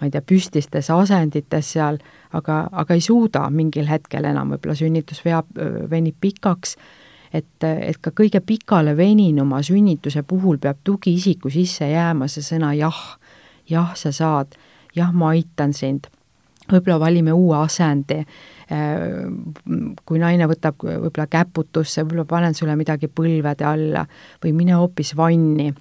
ma 0.00 0.06
ei 0.06 0.12
tea, 0.12 0.22
püstistes 0.24 0.90
asendites 0.92 1.72
seal, 1.72 1.98
aga, 2.36 2.66
aga 2.72 2.96
ei 2.96 3.02
suuda 3.04 3.46
mingil 3.52 3.88
hetkel 3.88 4.28
enam, 4.28 4.52
võib-olla 4.54 4.76
sünnitus 4.76 5.22
veab, 5.24 5.48
venib 5.90 6.18
pikaks, 6.20 6.76
et, 7.32 7.64
et 7.64 7.98
ka 8.02 8.12
kõige 8.16 8.42
pikale 8.44 8.96
veninuma 8.96 9.62
sünnituse 9.64 10.22
puhul 10.28 10.60
peab 10.62 10.82
tugiisiku 10.84 11.52
sisse 11.52 11.88
jääma 11.90 12.28
see 12.32 12.44
sõna 12.44 12.74
jah, 12.76 13.00
jah, 13.68 13.94
sa 13.96 14.12
saad, 14.12 14.56
jah, 14.96 15.12
ma 15.12 15.32
aitan 15.34 15.72
sind. 15.76 16.10
võib-olla 16.70 16.98
valime 17.00 17.32
uue 17.32 17.56
asendi 17.56 18.24
kui 18.66 20.18
naine 20.18 20.46
võtab 20.50 20.82
võib-olla 20.82 21.26
käputusse, 21.30 22.02
võib-olla 22.02 22.24
panen 22.26 22.54
sulle 22.54 22.74
midagi 22.76 23.06
põlvede 23.06 23.66
alla 23.66 24.06
või 24.42 24.52
mine 24.52 24.74
hoopis 24.74 25.14
vanni. 25.16 25.74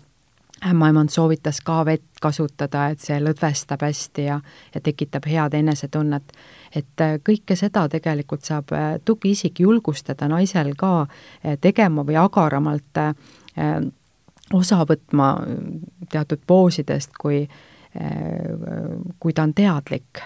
ämmaemand 0.65 1.10
soovitas 1.10 1.60
ka 1.62 1.86
vett 1.86 2.20
kasutada, 2.22 2.88
et 2.89 3.00
see 3.00 3.18
lõdvestab 3.20 3.82
hästi 3.82 4.24
ja, 4.24 4.39
ja 4.74 4.82
tekitab 4.82 5.25
head 5.25 5.54
enesetunnet. 5.54 6.32
et 6.75 7.01
äh, 7.01 7.18
kõike 7.30 7.56
seda 7.56 7.89
tegelikult 7.89 8.44
saab 8.44 8.72
äh, 8.72 9.00
tugiisik 9.06 9.60
julgustada 9.60 10.27
naisel 10.27 10.75
ka 10.75 11.08
tegema 11.62 12.04
või 12.04 12.15
agaramalt 12.15 13.01
osa 14.54 14.86
võtma 14.86 15.36
teatud 16.12 16.39
poosidest, 16.48 17.12
kui, 17.18 17.48
kui 19.20 19.34
ta 19.34 19.44
on 19.44 19.54
teadlik 19.54 20.22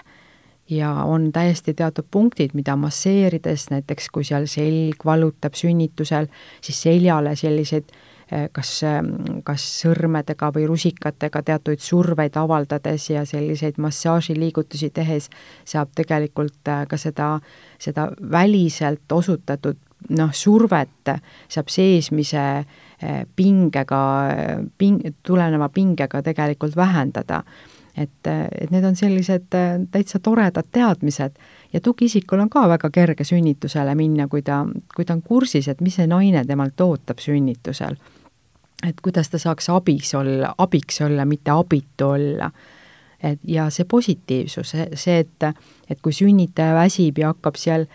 ja 0.70 0.90
on 1.04 1.32
täiesti 1.32 1.74
teatud 1.74 2.06
punktid, 2.10 2.50
mida 2.54 2.76
masseerides, 2.76 3.70
näiteks 3.70 4.08
kui 4.12 4.24
seal 4.24 4.46
selg 4.50 5.04
valutab 5.04 5.58
sünnitusel, 5.58 6.30
siis 6.62 6.82
seljale 6.82 7.34
selliseid 7.36 7.90
eh, 8.30 8.46
kas, 8.52 8.72
kas 9.44 9.66
sõrmedega 9.82 10.52
või 10.54 10.68
rusikatega 10.70 11.42
teatuid 11.42 11.82
surveid 11.82 12.38
avaldades 12.38 13.10
ja 13.10 13.24
selliseid 13.26 13.80
massaažiliigutusi 13.82 14.90
tehes 14.94 15.30
saab 15.64 15.90
tegelikult 15.98 16.70
eh, 16.70 16.86
ka 16.88 17.00
seda, 17.00 17.32
seda 17.78 18.10
väliselt 18.30 19.12
osutatud 19.12 19.80
noh, 20.16 20.30
survet 20.32 21.14
saab 21.48 21.68
seesmise 21.68 22.46
eh, 22.60 23.20
pingega, 23.36 24.00
ping, 24.78 25.02
tuleneva 25.26 25.68
pingega 25.74 26.22
tegelikult 26.22 26.78
vähendada 26.78 27.42
et, 28.00 28.26
et 28.60 28.70
need 28.72 28.84
on 28.84 28.96
sellised 28.96 29.56
äh, 29.56 29.74
täitsa 29.92 30.20
toredad 30.22 30.68
teadmised 30.72 31.36
ja 31.72 31.80
tugiisikul 31.80 32.40
on 32.40 32.50
ka 32.50 32.66
väga 32.68 32.90
kerge 32.90 33.24
sünnitusele 33.24 33.94
minna, 33.94 34.28
kui 34.28 34.42
ta, 34.46 34.62
kui 34.94 35.04
ta 35.04 35.16
on 35.16 35.22
kursis, 35.22 35.68
et 35.68 35.80
mis 35.84 35.98
see 36.00 36.08
naine 36.10 36.44
temalt 36.46 36.80
ootab 36.80 37.20
sünnitusel. 37.22 37.96
et 38.86 39.00
kuidas 39.02 39.28
ta 39.28 39.38
saaks 39.38 39.68
abis 39.68 40.14
olla, 40.14 40.54
abiks 40.58 41.00
olla, 41.04 41.24
mitte 41.24 41.50
abitu 41.50 42.08
olla. 42.08 42.50
et 43.22 43.40
ja 43.44 43.70
see 43.70 43.84
positiivsus, 43.84 44.76
see, 44.94 45.18
et, 45.18 45.50
et 45.90 46.00
kui 46.00 46.12
sünnitaja 46.12 46.74
väsib 46.74 47.18
ja 47.18 47.34
hakkab 47.34 47.56
seal 47.60 47.86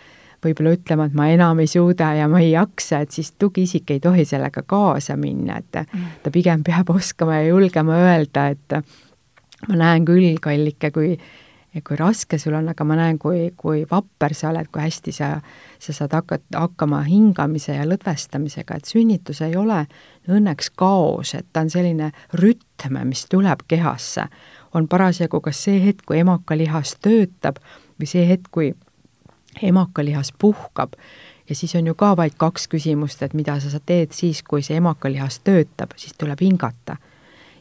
võib-olla 0.44 0.76
ütlema, 0.76 1.06
et 1.08 1.14
ma 1.16 1.26
enam 1.32 1.58
ei 1.58 1.66
suuda 1.66 2.12
ja 2.14 2.28
ma 2.28 2.38
ei 2.40 2.52
jaksa, 2.52 3.00
et 3.02 3.10
siis 3.10 3.32
tugiisik 3.38 3.90
ei 3.90 4.00
tohi 4.00 4.24
sellega 4.24 4.62
kaasa 4.62 5.16
minna, 5.16 5.58
et 5.58 5.80
mm. 5.82 6.12
ta 6.22 6.30
pigem 6.30 6.62
peab 6.62 6.92
oskama 6.94 7.40
ja 7.40 7.48
julgema 7.48 7.98
öelda, 8.04 8.46
et 8.54 8.78
ma 9.68 9.80
näen 9.80 10.04
küll, 10.08 10.38
kallike, 10.42 10.90
kui 10.94 11.16
kui 11.84 11.96
raske 11.96 12.38
sul 12.38 12.54
on, 12.56 12.68
aga 12.72 12.84
ma 12.88 12.96
näen, 12.96 13.18
kui, 13.20 13.50
kui 13.56 13.82
vapper 13.90 14.34
sa 14.34 14.50
oled, 14.50 14.68
kui 14.72 14.80
hästi 14.80 15.12
sa, 15.12 15.28
sa 15.82 15.92
saad 15.92 16.14
hakata, 16.16 16.60
hakkama 16.60 17.02
hingamise 17.04 17.76
ja 17.76 17.84
lõdvestamisega, 17.88 18.78
et 18.78 18.88
sünnitus 18.88 19.42
ei 19.44 19.56
ole 19.60 19.82
õnneks 20.32 20.70
kaos, 20.78 21.34
et 21.36 21.46
ta 21.52 21.64
on 21.66 21.72
selline 21.72 22.12
rütm, 22.40 23.00
mis 23.04 23.26
tuleb 23.30 23.66
kehasse. 23.68 24.28
on 24.74 24.88
parasjagu 24.88 25.40
kas 25.40 25.62
see 25.64 25.80
hetk, 25.84 26.04
kui 26.06 26.18
emakalihas 26.18 26.96
töötab 27.00 27.60
või 28.00 28.08
see 28.08 28.26
hetk, 28.28 28.50
kui 28.50 28.74
emakalihas 29.62 30.32
puhkab 30.38 30.96
ja 31.48 31.54
siis 31.54 31.74
on 31.74 31.86
ju 31.86 31.94
ka 31.94 32.16
vaid 32.16 32.34
kaks 32.36 32.68
küsimust, 32.68 33.22
et 33.22 33.34
mida 33.34 33.60
sa 33.60 33.80
teed 33.80 34.12
siis, 34.12 34.42
kui 34.42 34.62
see 34.62 34.76
emakalihas 34.76 35.40
töötab, 35.40 35.96
siis 35.96 36.12
tuleb 36.18 36.40
hingata 36.40 36.96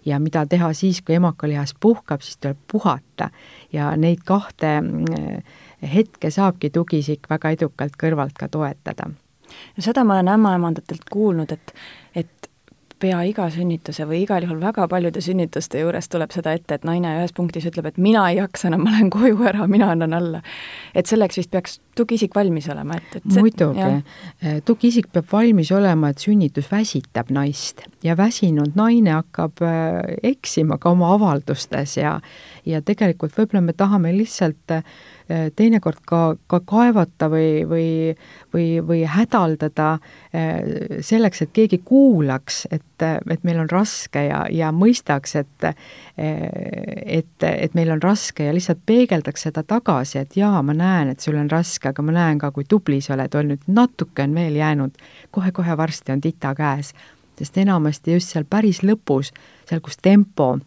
ja 0.05 0.19
mida 0.19 0.45
teha 0.45 0.73
siis, 0.73 1.01
kui 1.01 1.15
emakalihas 1.15 1.75
puhkab, 1.79 2.21
siis 2.21 2.37
tuleb 2.37 2.57
puhata. 2.71 3.29
ja 3.73 3.95
neid 3.97 4.23
kahte 4.25 4.81
mm, 4.81 5.41
hetke 5.93 6.31
saabki 6.31 6.69
tugisik 6.69 7.29
väga 7.29 7.49
edukalt 7.49 7.97
kõrvalt 8.03 8.37
ka 8.39 8.47
toetada. 8.47 9.09
no 9.77 9.83
seda 9.83 10.03
ma 10.03 10.13
olen 10.13 10.27
ämmaemandatelt 10.27 11.09
kuulnud, 11.11 11.51
et 11.51 11.73
pea 13.05 13.21
iga 13.29 13.45
sünnituse 13.53 14.07
või 14.09 14.23
igal 14.23 14.45
juhul 14.45 14.59
väga 14.63 14.87
paljude 14.89 15.21
sünnituste 15.23 15.81
juures 15.83 16.09
tuleb 16.11 16.33
seda 16.33 16.55
ette, 16.57 16.79
et 16.79 16.85
naine 16.87 17.13
ühes 17.19 17.33
punktis 17.37 17.67
ütleb, 17.69 17.91
et 17.91 17.99
mina 18.01 18.25
ei 18.31 18.39
jaksa 18.39 18.69
enam, 18.71 18.85
ma 18.85 18.95
lähen 18.95 19.11
koju 19.13 19.45
ära, 19.45 19.67
mina 19.69 19.91
annan 19.93 20.15
alla. 20.17 20.41
et 20.95 21.09
selleks 21.09 21.39
vist 21.41 21.51
peaks 21.53 21.79
tugiisik 21.95 22.35
valmis 22.35 22.67
olema, 22.71 22.97
et, 22.99 23.19
et 23.19 23.27
see, 23.29 23.43
muidugi, 23.45 23.85
äh, 24.43 24.59
tugiisik 24.65 25.11
peab 25.13 25.29
valmis 25.31 25.71
olema, 25.75 26.11
et 26.11 26.23
sünnitus 26.23 26.67
väsitab 26.71 27.31
naist. 27.35 27.85
Ja 28.03 28.17
väsinud 28.17 28.75
naine 28.75 29.15
hakkab 29.19 29.63
äh, 29.63 30.01
eksima 30.33 30.79
ka 30.81 30.95
oma 30.95 31.13
avaldustes 31.15 31.97
ja 32.01 32.19
ja 32.65 32.81
tegelikult 32.81 33.35
võib-olla 33.37 33.61
me 33.61 33.75
tahame 33.77 34.09
lihtsalt 34.15 34.73
äh, 34.73 34.81
Äh, 34.81 35.14
teinekord 35.27 36.03
ka, 36.05 36.19
ka 36.47 36.59
kaevata 36.69 37.29
või, 37.33 37.63
või, 37.65 37.87
või, 38.53 38.65
või 38.85 38.99
hädaldada 39.09 39.87
äh, 39.97 40.99
selleks, 41.01 41.41
et 41.41 41.53
keegi 41.55 41.79
kuulaks, 41.85 42.65
et, 42.69 43.01
et 43.01 43.47
meil 43.47 43.63
on 43.63 43.71
raske 43.71 44.21
ja, 44.27 44.43
ja 44.53 44.69
mõistaks, 44.75 45.35
et 45.41 45.65
äh, 45.65 45.73
et, 46.15 47.41
et 47.41 47.73
meil 47.75 47.89
on 47.95 48.03
raske 48.03 48.45
ja 48.45 48.53
lihtsalt 48.53 48.85
peegeldaks 48.85 49.47
seda 49.47 49.65
tagasi, 49.67 50.19
et 50.21 50.37
jaa, 50.37 50.61
ma 50.63 50.77
näen, 50.77 51.09
et 51.11 51.25
sul 51.25 51.39
on 51.41 51.49
raske, 51.51 51.89
aga 51.89 52.05
ma 52.05 52.13
näen 52.15 52.39
ka, 52.39 52.53
kui 52.55 52.67
tubli 52.69 53.01
sa 53.01 53.17
oled 53.17 53.35
olnud, 53.35 53.65
natuke 53.67 54.23
on 54.23 54.37
veel 54.37 54.61
jäänud 54.61 54.95
kohe,, 55.31 55.55
kohe-kohe 55.55 55.77
varsti 55.77 56.11
on 56.11 56.21
tita 56.21 56.55
käes. 56.55 56.93
sest 57.37 57.57
enamasti 57.57 58.13
just 58.13 58.31
seal 58.31 58.45
päris 58.49 58.83
lõpus, 58.83 59.33
seal, 59.67 59.81
kus 59.81 59.97
tempo 59.97 60.57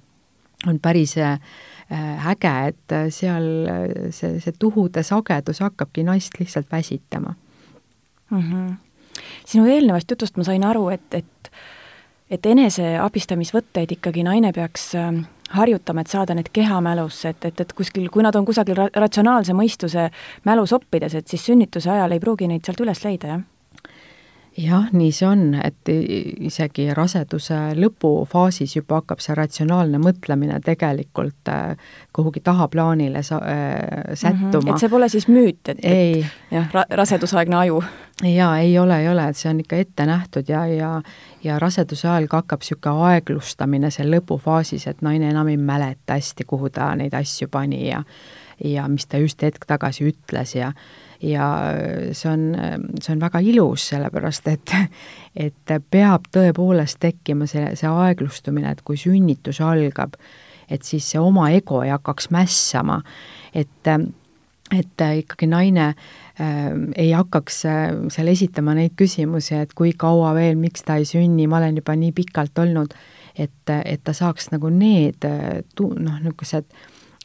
on 0.66 0.78
päris 0.82 1.16
äh, 1.16 1.38
Äh, 1.38 1.77
äge, 1.90 2.54
et 2.68 2.92
äh, 2.92 3.08
seal 3.14 3.48
äh, 3.66 4.10
see, 4.10 4.40
see 4.40 4.52
tuhude 4.58 5.02
sagedus 5.02 5.62
hakkabki 5.64 6.04
naist 6.04 6.36
lihtsalt 6.40 6.66
väsitama 6.72 7.34
mm. 8.30 8.38
-hmm. 8.38 8.74
sinu 9.46 9.66
eelnevast 9.66 10.10
jutust 10.10 10.36
ma 10.36 10.44
sain 10.44 10.64
aru, 10.64 10.88
et, 10.88 11.14
et 11.14 11.50
et 12.30 12.46
eneseabistamisvõtteid 12.46 13.92
ikkagi 13.96 14.22
naine 14.22 14.52
peaks 14.52 14.94
ähm, 14.94 15.22
harjutama, 15.50 16.00
et 16.00 16.12
saada 16.12 16.34
need 16.34 16.50
kehamälusse, 16.52 17.28
et, 17.28 17.44
et, 17.44 17.60
et 17.60 17.72
kuskil, 17.72 18.08
kui 18.12 18.22
nad 18.22 18.36
on 18.36 18.44
kusagil 18.44 18.76
ra 18.76 18.88
ratsionaalse 18.94 19.56
mõistuse 19.56 20.10
mälus 20.44 20.72
oppides, 20.76 21.14
et 21.14 21.28
siis 21.28 21.46
sünnituse 21.48 21.90
ajal 21.90 22.12
ei 22.12 22.20
pruugi 22.20 22.48
neid 22.50 22.68
sealt 22.68 22.84
üles 22.84 23.00
leida, 23.04 23.28
jah? 23.28 23.46
Jah, 24.58 24.88
nii 24.92 25.12
see 25.14 25.26
on, 25.28 25.42
et 25.62 25.90
isegi 25.90 26.88
raseduse 26.96 27.56
lõpufaasis 27.78 28.74
juba 28.78 29.00
hakkab 29.00 29.22
see 29.22 29.36
ratsionaalne 29.38 30.00
mõtlemine 30.02 30.58
tegelikult 30.64 31.50
äh, 31.52 31.92
kuhugi 32.16 32.42
tahaplaanile 32.44 33.22
sa- 33.22 33.42
äh,, 33.44 34.14
sättuma 34.14 34.48
mm. 34.48 34.58
-hmm. 34.58 34.74
et 34.74 34.84
see 34.84 34.88
pole 34.88 35.08
siis 35.08 35.28
müüt, 35.28 35.62
et, 35.68 35.78
et 35.82 36.26
jah 36.50 36.70
ra, 36.74 36.84
rasedusaegne 36.90 37.56
aju? 37.56 37.82
jaa, 38.24 38.58
ei 38.58 38.78
ole, 38.78 39.00
ei 39.00 39.08
ole, 39.08 39.28
et 39.28 39.36
see 39.36 39.50
on 39.50 39.60
ikka 39.60 39.76
ette 39.76 40.06
nähtud 40.06 40.48
ja, 40.48 40.66
ja 40.66 41.02
ja 41.44 41.58
raseduse 41.58 42.08
ajal 42.08 42.26
ka 42.26 42.42
hakkab 42.42 42.64
niisugune 42.66 43.12
aeglustamine 43.12 43.90
seal 43.94 44.10
lõpufaasis, 44.10 44.88
et 44.90 45.02
naine 45.02 45.30
enam 45.30 45.48
ei 45.48 45.56
mäleta 45.56 46.18
hästi, 46.18 46.44
kuhu 46.44 46.70
ta 46.70 46.94
neid 46.96 47.14
asju 47.14 47.48
pani 47.48 47.88
ja 47.88 48.02
ja 48.64 48.88
mis 48.88 49.06
ta 49.06 49.18
just 49.18 49.42
hetk 49.42 49.66
tagasi 49.66 50.08
ütles 50.10 50.56
ja 50.56 50.72
ja 51.22 51.46
see 52.12 52.30
on, 52.30 52.44
see 53.02 53.14
on 53.14 53.22
väga 53.22 53.40
ilus, 53.42 53.88
sellepärast 53.92 54.48
et, 54.52 54.74
et 55.46 55.74
peab 55.90 56.28
tõepoolest 56.34 57.00
tekkima 57.02 57.48
see, 57.50 57.72
see 57.78 57.90
aeglustumine, 57.90 58.72
et 58.72 58.84
kui 58.86 58.98
sünnitus 59.00 59.60
algab, 59.64 60.14
et 60.70 60.86
siis 60.86 61.06
see 61.12 61.20
oma 61.22 61.50
ego 61.56 61.82
ei 61.82 61.92
hakkaks 61.94 62.30
mässama, 62.34 63.00
et, 63.56 63.92
et 64.74 65.06
ikkagi 65.22 65.48
naine 65.50 65.88
äh, 65.88 66.66
ei 66.96 67.12
hakkaks 67.16 67.62
äh, 67.66 67.86
seal 68.14 68.30
esitama 68.34 68.76
neid 68.78 68.94
küsimusi, 68.98 69.56
et 69.58 69.74
kui 69.74 69.94
kaua 69.98 70.34
veel, 70.38 70.58
miks 70.60 70.86
ta 70.86 71.00
ei 71.00 71.08
sünni, 71.08 71.48
ma 71.50 71.62
olen 71.62 71.82
juba 71.82 71.96
nii 71.98 72.14
pikalt 72.14 72.62
olnud, 72.62 72.94
et, 73.38 73.74
et 73.84 74.04
ta 74.04 74.14
saaks 74.14 74.52
nagu 74.54 74.70
need 74.74 75.26
tu-, 75.74 75.94
noh, 75.94 76.22
niisugused 76.22 76.70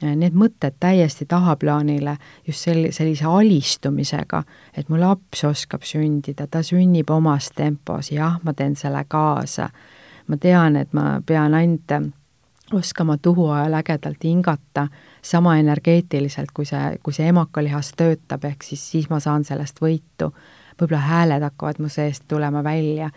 need 0.01 0.33
mõtted 0.33 0.75
täiesti 0.79 1.25
tahaplaanile 1.29 2.17
just 2.47 2.65
sel-, 2.67 2.91
sellise 2.91 3.25
alistumisega, 3.29 4.43
et 4.77 4.89
mu 4.89 4.99
laps 4.99 5.43
oskab 5.47 5.85
sündida, 5.87 6.47
ta 6.47 6.63
sünnib 6.65 7.09
omas 7.13 7.51
tempos, 7.55 8.11
jah, 8.11 8.39
ma 8.43 8.53
teen 8.53 8.75
selle 8.75 9.05
kaasa. 9.07 9.69
ma 10.27 10.37
tean, 10.37 10.75
et 10.75 10.93
ma 10.93 11.21
pean 11.25 11.53
ainult 11.53 11.91
oskama 12.73 13.17
tuhu 13.17 13.49
ajal 13.49 13.73
ägedalt 13.73 14.23
hingata, 14.23 14.87
sama 15.21 15.57
energeetiliselt, 15.57 16.51
kui 16.53 16.65
see, 16.65 16.97
kui 17.03 17.13
see 17.13 17.27
emakalihas 17.27 17.91
töötab, 17.97 18.45
ehk 18.45 18.63
siis, 18.63 18.91
siis 18.91 19.09
ma 19.09 19.19
saan 19.19 19.43
sellest 19.43 19.81
võitu. 19.81 20.33
võib-olla 20.79 21.01
hääled 21.01 21.43
hakkavad 21.43 21.79
mu 21.79 21.89
seest 21.89 22.23
tulema 22.27 22.63
välja, 22.63 23.11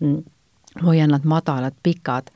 ma 0.00 0.86
hoian 0.86 1.10
nad 1.10 1.24
madalad, 1.24 1.74
pikad. 1.82 2.30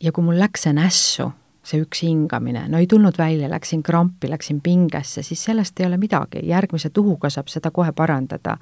ja 0.00 0.12
kui 0.12 0.24
mul 0.24 0.38
läks 0.38 0.62
see 0.62 0.72
nässu 0.72 1.32
see 1.62 1.82
üks 1.82 2.02
hingamine, 2.02 2.64
no 2.68 2.80
ei 2.82 2.88
tulnud 2.90 3.18
välja, 3.18 3.48
läksin 3.50 3.82
krampi, 3.86 4.30
läksin 4.30 4.60
pingesse, 4.60 5.22
siis 5.22 5.44
sellest 5.44 5.80
ei 5.80 5.86
ole 5.86 5.98
midagi, 6.00 6.42
järgmise 6.48 6.90
tuhuga 6.90 7.30
saab 7.30 7.52
seda 7.52 7.70
kohe 7.70 7.92
parandada. 7.92 8.56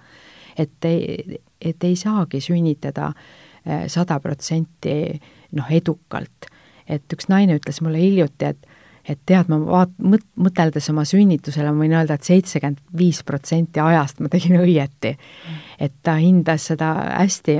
et 0.58 0.84
ei, 0.84 1.38
et 1.60 1.84
ei 1.84 1.96
saagi 1.96 2.40
sünnitada 2.40 3.12
eh, 3.64 3.86
sada 3.88 4.20
protsenti 4.20 5.20
noh, 5.56 5.70
edukalt. 5.70 6.50
et 6.88 7.12
üks 7.12 7.28
naine 7.28 7.56
ütles 7.56 7.80
mulle 7.80 7.98
hiljuti, 7.98 8.44
et 8.44 8.66
et 9.08 9.18
tead, 9.26 9.48
ma 9.48 9.56
vaat-, 9.64 9.96
mõt-, 10.02 10.28
mõteldes 10.36 10.90
oma 10.92 11.06
sünnitusele, 11.08 11.72
ma 11.72 11.84
võin 11.84 11.96
öelda 11.96 12.18
et, 12.18 12.20
et 12.20 12.32
seitsekümmend 12.32 12.80
viis 12.96 13.22
protsenti 13.26 13.80
ajast 13.80 14.20
ma 14.20 14.28
tegin 14.28 14.60
õieti. 14.60 15.16
et 15.80 15.94
ta 16.02 16.18
hindas 16.20 16.68
seda 16.70 16.92
hästi 17.16 17.58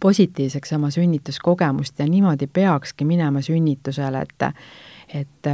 positiivseks 0.00 0.72
oma 0.72 0.90
sünnituskogemust 0.90 1.98
ja 1.98 2.06
niimoodi 2.08 2.46
peakski 2.46 3.04
minema 3.04 3.42
sünnitusele, 3.42 4.22
et 4.22 4.54
et, 5.14 5.46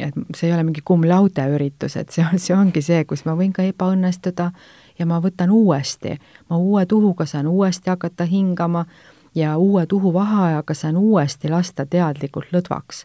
et 0.00 0.14
see 0.34 0.48
ei 0.48 0.54
ole 0.54 0.62
mingi 0.64 0.80
cum 0.82 1.04
laude 1.04 1.44
üritus, 1.52 1.96
et 1.96 2.10
see 2.10 2.24
on, 2.24 2.38
see 2.42 2.56
ongi 2.56 2.82
see, 2.82 3.04
kus 3.04 3.24
ma 3.26 3.36
võin 3.38 3.52
ka 3.54 3.62
ebaõnnestuda 3.62 4.50
ja 4.98 5.06
ma 5.06 5.20
võtan 5.22 5.52
uuesti, 5.52 6.16
ma 6.50 6.56
uue 6.56 6.86
tuhuga 6.86 7.26
saan 7.26 7.46
uuesti 7.46 7.90
hakata 7.92 8.24
hingama 8.24 8.86
ja 9.34 9.56
uue 9.56 9.86
tuhu 9.86 10.12
vaheajaga 10.14 10.74
saan 10.74 10.96
uuesti 10.96 11.48
lasta 11.52 11.86
teadlikult 11.86 12.52
lõdvaks. 12.52 13.04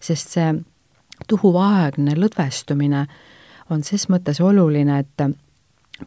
sest 0.00 0.28
see 0.28 0.54
tuhuvaheaegne 1.28 2.16
lõdvestumine 2.16 3.06
on 3.70 3.82
ses 3.82 4.08
mõttes 4.08 4.40
oluline, 4.40 4.98
et 4.98 5.36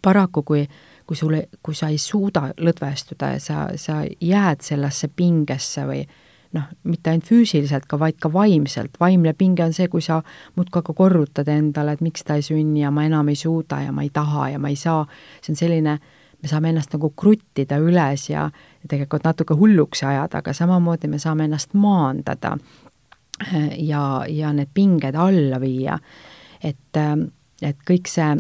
paraku, 0.02 0.44
kui 0.44 0.68
kui 1.10 1.18
sulle, 1.18 1.48
kui 1.66 1.74
sa 1.74 1.88
ei 1.90 1.98
suuda 1.98 2.52
lõdvestuda 2.62 3.32
ja 3.34 3.40
sa, 3.42 3.62
sa 3.82 4.04
jääd 4.06 4.62
sellesse 4.62 5.10
pingesse 5.10 5.88
või 5.90 6.04
noh, 6.54 6.68
mitte 6.90 7.10
ainult 7.10 7.26
füüsiliselt 7.30 7.88
ka, 7.90 7.98
vaid 8.02 8.20
ka 8.22 8.30
vaimselt, 8.34 8.98
vaimne 9.02 9.34
pinge 9.38 9.66
on 9.66 9.74
see, 9.74 9.90
kui 9.90 10.04
sa 10.06 10.20
muudkui 10.58 10.84
aga 10.84 10.94
korrutad 10.98 11.50
endale, 11.50 11.96
et 11.98 12.04
miks 12.06 12.26
ta 12.26 12.38
ei 12.38 12.46
sünni 12.46 12.84
ja 12.84 12.92
ma 12.94 13.08
enam 13.10 13.30
ei 13.30 13.38
suuda 13.40 13.84
ja 13.88 13.94
ma 13.96 14.06
ei 14.06 14.12
taha 14.14 14.52
ja 14.54 14.62
ma 14.62 14.70
ei 14.70 14.78
saa, 14.78 15.02
see 15.42 15.54
on 15.54 15.60
selline, 15.64 15.96
me 16.40 16.52
saame 16.52 16.70
ennast 16.74 16.94
nagu 16.94 17.10
kruttida 17.18 17.80
üles 17.82 18.28
ja, 18.30 18.46
tegelikult 18.90 19.26
natuke 19.26 19.58
hulluks 19.58 20.06
ajada, 20.06 20.44
aga 20.44 20.54
samamoodi 20.54 21.10
me 21.10 21.22
saame 21.22 21.50
ennast 21.50 21.74
maandada 21.74 22.56
ja, 23.92 24.04
ja 24.30 24.54
need 24.54 24.74
pinged 24.74 25.18
alla 25.18 25.58
viia. 25.62 25.98
et, 26.64 27.02
et 27.62 27.84
kõik 27.90 28.10
see, 28.10 28.32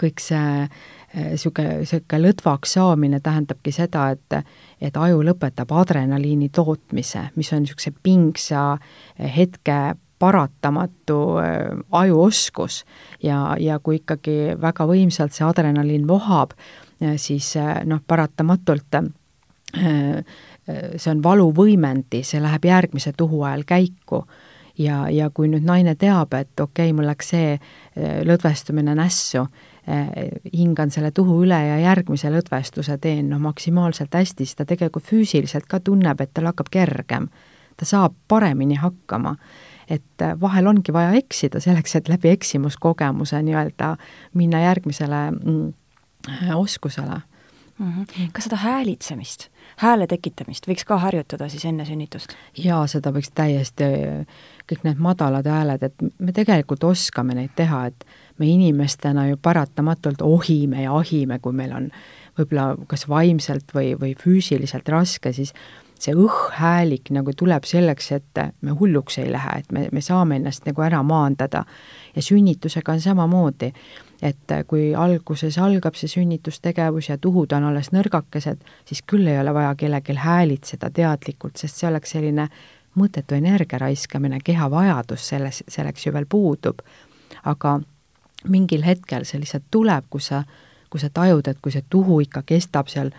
kõik 0.00 0.20
see 0.20 0.68
niisugune, 1.14 1.78
niisugune 1.82 2.22
lõdvaks 2.26 2.76
saamine 2.78 3.20
tähendabki 3.20 3.72
seda, 3.72 4.10
et 4.14 4.38
et 4.82 4.96
aju 4.96 5.20
lõpetab 5.22 5.70
adrenaliini 5.78 6.48
tootmise, 6.48 7.28
mis 7.36 7.52
on 7.52 7.62
niisuguse 7.62 7.92
pingsa 8.02 8.78
hetke 9.36 9.94
paratamatu 10.18 11.18
äh, 11.38 11.82
ajuoskus. 11.92 12.84
Ja, 13.22 13.56
ja 13.60 13.78
kui 13.78 14.00
ikkagi 14.00 14.54
väga 14.60 14.86
võimsalt 14.86 15.34
see 15.34 15.46
adrenaliin 15.46 16.06
vohab, 16.08 16.54
siis 17.18 17.54
noh, 17.84 17.98
paratamatult 18.06 19.00
see 20.96 21.10
on 21.10 21.22
valuvõimendi, 21.24 22.22
see 22.26 22.40
läheb 22.42 22.66
järgmise 22.68 23.12
tuhu 23.16 23.42
ajal 23.42 23.64
käiku. 23.66 24.22
Ja, 24.78 25.04
ja 25.12 25.28
kui 25.30 25.50
nüüd 25.52 25.66
naine 25.68 25.94
teab, 26.00 26.32
et 26.34 26.60
okei 26.60 26.88
okay,, 26.88 26.96
mul 26.96 27.08
läks 27.10 27.32
see 27.34 27.56
lõdvestumine 28.24 28.94
nässu, 28.96 29.44
hingan 30.52 30.90
selle 30.94 31.10
tuhu 31.10 31.40
üle 31.42 31.58
ja 31.66 31.78
järgmise 31.82 32.30
lõdvestuse 32.30 32.98
teen 33.02 33.32
noh, 33.32 33.40
maksimaalselt 33.42 34.14
hästi, 34.14 34.46
siis 34.46 34.54
ta 34.58 34.66
tegelikult 34.68 35.08
füüsiliselt 35.08 35.66
ka 35.66 35.80
tunneb, 35.82 36.20
et 36.22 36.30
tal 36.34 36.46
hakkab 36.50 36.70
kergem. 36.70 37.28
ta 37.76 37.84
saab 37.84 38.14
paremini 38.28 38.74
hakkama. 38.74 39.36
et 39.88 40.22
äh, 40.22 40.40
vahel 40.40 40.66
ongi 40.66 40.92
vaja 40.92 41.12
eksida 41.18 41.60
selleks, 41.60 41.96
et 41.96 42.08
läbi 42.08 42.28
eksimuskogemuse 42.28 43.42
nii-öelda 43.42 43.96
minna 44.34 44.60
järgmisele 44.60 45.30
mm, 45.30 45.74
äh, 46.28 46.56
oskusele 46.56 47.20
mm. 47.78 48.04
-hmm. 48.04 48.30
kas 48.32 48.44
seda 48.44 48.56
häälitsemist, 48.56 49.48
hääle 49.76 50.06
tekitamist 50.06 50.68
võiks 50.68 50.86
ka 50.86 50.98
harjutada 50.98 51.48
siis 51.48 51.64
enne 51.64 51.84
sünnitust? 51.84 52.36
jaa, 52.56 52.86
seda 52.86 53.10
võiks 53.10 53.32
täiesti, 53.34 53.84
kõik 54.72 54.84
need 54.84 54.98
madalad 54.98 55.46
hääled, 55.46 55.82
et 55.82 55.94
me 56.18 56.32
tegelikult 56.32 56.84
oskame 56.84 57.34
neid 57.34 57.50
teha, 57.56 57.86
et 57.86 58.06
me 58.42 58.50
inimestena 58.50 59.28
ju 59.30 59.38
paratamatult 59.42 60.22
ohime 60.26 60.82
ja 60.82 60.96
ahime, 60.98 61.38
kui 61.38 61.54
meil 61.54 61.72
on 61.78 61.88
võib-olla 62.38 62.74
kas 62.90 63.06
vaimselt 63.08 63.74
või, 63.76 63.92
või 64.00 64.16
füüsiliselt 64.18 64.88
raske, 64.88 65.32
siis 65.36 65.52
see 66.02 66.14
õhhäälik 66.18 67.12
nagu 67.14 67.30
tuleb 67.38 67.66
selleks, 67.68 68.10
et 68.16 68.40
me 68.60 68.74
hulluks 68.78 69.20
ei 69.22 69.30
lähe, 69.30 69.58
et 69.62 69.70
me, 69.72 69.86
me 69.92 70.02
saame 70.02 70.40
ennast 70.40 70.66
nagu 70.66 70.82
ära 70.82 71.02
maandada. 71.06 71.64
ja 72.16 72.22
sünnitusega 72.22 72.92
on 72.92 73.00
samamoodi, 73.00 73.72
et 74.22 74.54
kui 74.66 74.94
alguses 74.94 75.58
algab 75.58 75.94
see 75.98 76.10
sünnitustegevus 76.10 77.08
ja 77.08 77.18
tuhud 77.18 77.52
on 77.52 77.70
alles 77.70 77.92
nõrgakesed, 77.92 78.64
siis 78.84 79.02
küll 79.06 79.28
ei 79.28 79.38
ole 79.40 79.54
vaja 79.54 79.74
kellelgi 79.78 80.18
häälitseda 80.18 80.90
teadlikult, 80.90 81.56
sest 81.56 81.78
see 81.78 81.88
oleks 81.88 82.16
selline 82.16 82.48
mõttetu 82.98 83.34
energia 83.38 83.78
raiskamine, 83.78 84.40
keha 84.44 84.68
vajadus 84.70 85.28
selles, 85.28 85.62
selleks 85.68 86.06
ju 86.06 86.12
veel 86.12 86.26
puudub. 86.26 86.82
aga 87.44 87.80
mingil 88.48 88.84
hetkel 88.86 89.26
see 89.28 89.40
lihtsalt 89.40 89.68
tuleb, 89.70 90.08
kus 90.10 90.30
sa, 90.32 90.42
kui 90.90 91.00
sa 91.00 91.10
tajud, 91.10 91.48
et 91.48 91.60
kui 91.62 91.72
see 91.72 91.84
tuhu 91.90 92.20
ikka 92.24 92.42
kestab 92.46 92.90
seal 92.92 93.12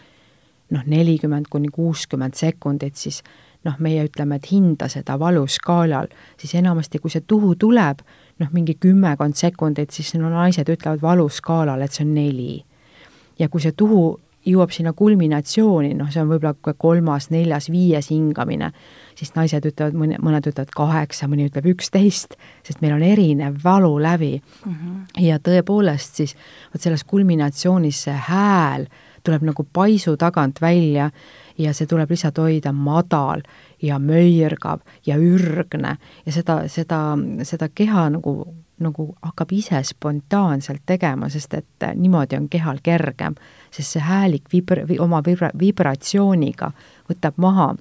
noh, 0.74 0.84
nelikümmend 0.86 1.50
kuni 1.50 1.70
kuuskümmend 1.74 2.38
sekundit, 2.38 2.96
siis 2.98 3.22
noh, 3.64 3.78
meie 3.80 4.04
ütleme, 4.08 4.38
et 4.40 4.50
hinda 4.52 4.90
seda 4.92 5.16
valuskaalal, 5.20 6.10
siis 6.40 6.56
enamasti, 6.60 7.00
kui 7.00 7.14
see 7.14 7.24
tuhu 7.28 7.54
tuleb, 7.60 8.04
noh, 8.42 8.52
mingi 8.52 8.76
kümmekond 8.76 9.38
sekundit, 9.40 9.94
siis 9.96 10.14
no 10.20 10.32
naised 10.34 10.70
ütlevad 10.70 11.02
valuskaalal, 11.02 11.82
et 11.82 11.96
see 11.96 12.06
on 12.06 12.14
neli. 12.18 12.64
ja 13.40 13.50
kui 13.50 13.62
see 13.62 13.72
tuhu 13.72 14.20
jõuab 14.48 14.74
sinna 14.76 14.94
kulminatsiooni, 14.98 15.94
noh, 15.98 16.10
see 16.12 16.22
on 16.24 16.32
võib-olla 16.32 16.76
kolmas, 16.78 17.30
neljas, 17.34 17.70
viies 17.72 18.10
hingamine, 18.12 18.72
siis 19.16 19.34
naised 19.38 19.66
ütlevad, 19.70 19.96
mõne, 19.98 20.20
mõned 20.24 20.50
ütlevad 20.52 20.74
kaheksa, 20.76 21.30
mõni 21.32 21.48
ütleb 21.50 21.70
üksteist, 21.74 22.38
sest 22.66 22.84
meil 22.84 22.98
on 22.98 23.06
erinev 23.08 23.62
valulävi 23.64 24.36
mm. 24.42 24.74
-hmm. 24.74 25.24
ja 25.28 25.40
tõepoolest 25.40 26.22
siis 26.22 26.36
vot 26.74 26.82
selles 26.82 27.04
kulminatsioonis 27.04 28.04
see 28.08 28.20
hääl 28.28 28.88
tuleb 29.24 29.44
nagu 29.48 29.64
paisu 29.74 30.18
tagant 30.18 30.62
välja 30.62 31.10
ja 31.58 31.74
see 31.74 31.88
tuleb 31.88 32.10
lihtsalt 32.10 32.38
hoida 32.38 32.72
madal 32.72 33.44
ja 33.82 34.00
möirgav 34.00 34.84
ja 35.06 35.18
ürgne 35.18 35.98
ja 36.26 36.32
seda, 36.32 36.64
seda, 36.68 37.18
seda 37.44 37.70
keha 37.70 38.10
nagu 38.18 38.56
nagu 38.84 39.08
hakkab 39.22 39.52
ise 39.56 39.80
spontaanselt 39.88 40.84
tegema, 40.86 41.30
sest 41.30 41.54
et 41.58 41.88
niimoodi 41.96 42.38
on 42.38 42.50
kehal 42.50 42.82
kergem, 42.84 43.36
sest 43.72 43.96
see 43.96 44.04
häälik 44.04 44.52
vibra-, 44.54 44.86
oma 45.02 45.24
vibra-, 45.26 45.54
vibratsiooniga 45.60 46.72
võtab 47.10 47.41
maha 47.41 47.74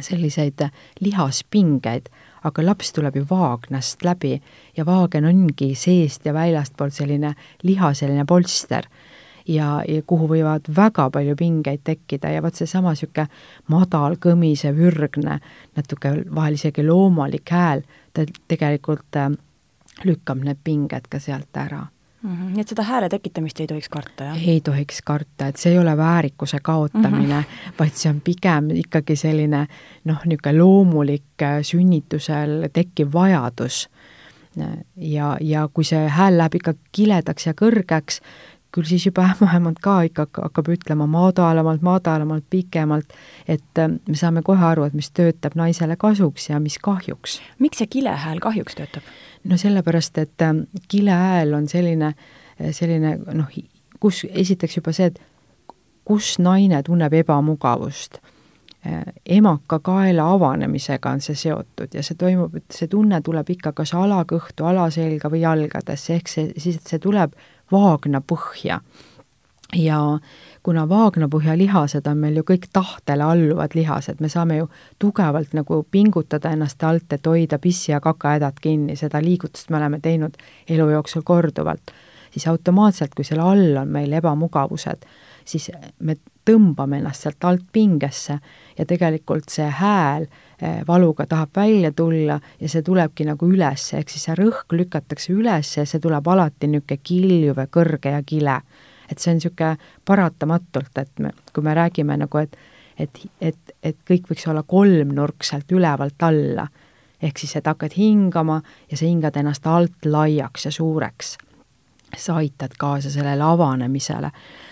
selliseid 0.00 0.68
lihaspingeid, 1.00 2.08
aga 2.44 2.64
laps 2.64 2.92
tuleb 2.92 3.16
ju 3.16 3.26
vaagnast 3.30 4.04
läbi 4.04 4.36
ja 4.76 4.86
vaagen 4.86 5.26
ongi 5.28 5.72
seest 5.74 6.26
ja 6.26 6.34
väljastpoolt 6.34 6.94
selline 6.94 7.34
lihaseline 7.62 8.24
polster. 8.28 8.86
Ja, 9.48 9.80
ja 9.88 10.02
kuhu 10.04 10.26
võivad 10.28 10.66
väga 10.76 11.06
palju 11.10 11.32
pingeid 11.40 11.80
tekkida 11.84 12.34
ja 12.34 12.42
vot 12.44 12.58
seesama 12.58 12.92
niisugune 12.92 13.30
madal, 13.72 14.18
kõmisev, 14.20 14.76
ürgne, 14.90 15.38
natuke 15.76 16.12
vahel 16.36 16.58
isegi 16.58 16.84
loomalik 16.84 17.48
hääl, 17.48 17.80
ta 18.12 18.26
tegelikult 18.52 19.16
äh, 19.16 19.30
lükkab 20.04 20.42
need 20.44 20.60
pinged 20.64 21.08
ka 21.10 21.18
sealt 21.18 21.56
ära 21.56 21.86
mm. 22.22 22.34
-hmm. 22.34 22.52
nii 22.54 22.60
et 22.60 22.68
seda 22.68 22.82
hääle 22.82 23.08
tekitamist 23.08 23.60
ei 23.60 23.66
tohiks 23.66 23.88
karta, 23.88 24.24
jah? 24.24 24.48
ei 24.48 24.60
tohiks 24.60 25.02
karta, 25.04 25.46
et 25.46 25.56
see 25.56 25.72
ei 25.72 25.78
ole 25.78 25.96
väärikuse 25.96 26.58
kaotamine 26.62 27.34
mm, 27.34 27.42
-hmm. 27.42 27.72
vaid 27.78 27.94
see 27.94 28.10
on 28.10 28.20
pigem 28.20 28.70
ikkagi 28.70 29.16
selline 29.16 29.66
noh, 30.04 30.24
niisugune 30.24 30.58
loomulik 30.58 31.42
äh, 31.42 31.62
sünnitusel 31.62 32.68
tekkiv 32.72 33.12
vajadus. 33.12 33.88
ja, 34.96 35.36
ja 35.40 35.68
kui 35.72 35.84
see 35.84 36.08
hääl 36.08 36.38
läheb 36.38 36.54
ikka 36.54 36.72
kiledaks 36.92 37.46
ja 37.46 37.52
kõrgeks, 37.52 38.20
küll 38.74 38.88
siis 38.88 39.06
juba 39.06 39.24
ämmaemand 39.32 39.80
ka 39.82 40.00
ikka 40.08 40.26
hakkab 40.36 40.68
ütlema 40.72 41.06
madalamalt, 41.10 41.82
madalamalt, 41.82 42.44
pikemalt, 42.50 43.14
et 43.48 43.80
äh, 43.80 43.88
me 43.88 44.16
saame 44.16 44.42
kohe 44.46 44.64
aru, 44.64 44.84
et 44.88 44.96
mis 44.96 45.10
töötab 45.10 45.56
naisele 45.58 45.96
kasuks 45.96 46.50
ja 46.50 46.60
mis 46.60 46.78
kahjuks. 46.82 47.40
miks 47.58 47.82
see 47.82 47.90
kilehääl 47.98 48.40
kahjuks 48.44 48.78
töötab? 48.78 49.08
no 49.44 49.56
sellepärast, 49.56 50.18
et 50.18 50.42
äh, 50.44 50.54
kilehääl 50.88 51.54
on 51.54 51.68
selline, 51.68 52.14
äh, 52.60 52.72
selline 52.72 53.18
noh, 53.32 53.60
kus 54.00 54.24
esiteks 54.30 54.80
juba 54.80 54.92
see, 54.92 55.12
et 55.12 55.22
kus 56.04 56.36
naine 56.38 56.82
tunneb 56.82 57.12
ebamugavust 57.12 58.20
emaka 59.26 59.78
kaela 59.84 60.28
avanemisega 60.32 61.10
on 61.10 61.20
see 61.20 61.34
seotud 61.36 61.92
ja 61.94 62.02
see 62.06 62.16
toimub, 62.16 62.54
et 62.56 62.72
see 62.72 62.86
tunne 62.88 63.18
tuleb 63.26 63.50
ikka 63.50 63.72
kas 63.76 63.90
alakõhtu, 63.98 64.64
alaselga 64.64 65.28
või 65.32 65.42
jalgadesse, 65.42 66.14
ehk 66.14 66.30
see, 66.30 66.52
siis 66.62 66.78
see 66.86 67.00
tuleb 67.02 67.34
vaagnapõhja. 67.72 68.80
ja 69.76 70.18
kuna 70.62 70.86
vaagnapõhja 70.88 71.56
lihased 71.58 72.06
on 72.08 72.16
meil 72.18 72.38
ju 72.40 72.42
kõik 72.50 72.70
tahtele 72.72 73.24
alluvad 73.24 73.74
lihased, 73.76 74.20
me 74.20 74.28
saame 74.32 74.56
ju 74.56 74.70
tugevalt 74.98 75.52
nagu 75.52 75.82
pingutada 75.90 76.52
ennast 76.56 76.82
alt, 76.84 77.12
et 77.12 77.26
hoida 77.26 77.58
pissi 77.58 77.92
ja 77.92 78.00
kakahädad 78.00 78.60
kinni, 78.60 78.96
seda 78.96 79.20
liigutust 79.22 79.70
me 79.70 79.76
oleme 79.76 80.00
teinud 80.00 80.36
elu 80.68 80.88
jooksul 80.90 81.22
korduvalt, 81.22 81.92
siis 82.30 82.48
automaatselt, 82.48 83.14
kui 83.14 83.24
selle 83.24 83.44
all 83.44 83.76
on 83.76 83.92
meil 83.92 84.12
ebamugavused, 84.12 85.04
siis 85.44 85.70
me 86.00 86.16
tõmbame 86.48 87.02
ennast 87.02 87.26
sealt 87.26 87.44
alt 87.44 87.64
pingesse 87.72 88.38
ja 88.78 88.86
tegelikult 88.88 89.52
see 89.52 89.68
hääl 89.68 90.28
valuga 90.86 91.26
tahab 91.26 91.50
välja 91.56 91.92
tulla 91.92 92.40
ja 92.60 92.68
see 92.68 92.82
tulebki 92.82 93.24
nagu 93.28 93.46
üles, 93.46 93.92
ehk 93.94 94.10
siis 94.10 94.24
see 94.26 94.34
rõhk 94.34 94.74
lükatakse 94.74 95.32
üles 95.32 95.76
ja 95.76 95.84
see 95.86 96.00
tuleb 96.02 96.26
alati 96.28 96.66
niisugune 96.66 96.98
kiljuv 97.02 97.60
ja 97.62 97.66
kõrge 97.66 98.14
ja 98.16 98.22
kile. 98.26 98.60
et 99.10 99.18
see 99.18 99.30
on 99.30 99.38
niisugune 99.38 99.76
paratamatult, 100.04 100.98
et 100.98 101.22
me, 101.22 101.30
kui 101.52 101.62
me 101.62 101.74
räägime 101.74 102.16
nagu, 102.18 102.38
et 102.38 102.58
et, 102.98 103.18
et, 103.40 103.74
et 103.82 103.96
kõik 104.10 104.30
võiks 104.30 104.46
olla 104.50 104.62
kolmnurkselt 104.66 105.70
ülevalt 105.72 106.22
alla, 106.22 106.66
ehk 107.22 107.38
siis, 107.38 107.56
et 107.56 107.66
hakkad 107.66 107.94
hingama 107.96 108.60
ja 108.90 108.96
sa 108.96 109.06
hingad 109.06 109.36
ennast 109.38 109.66
alt 109.66 110.06
laiaks 110.06 110.66
ja 110.66 110.72
suureks. 110.74 111.36
sa 112.16 112.36
aitad 112.40 112.72
kaasa 112.78 113.10
sellele 113.10 113.44
avanemisele 113.44 114.30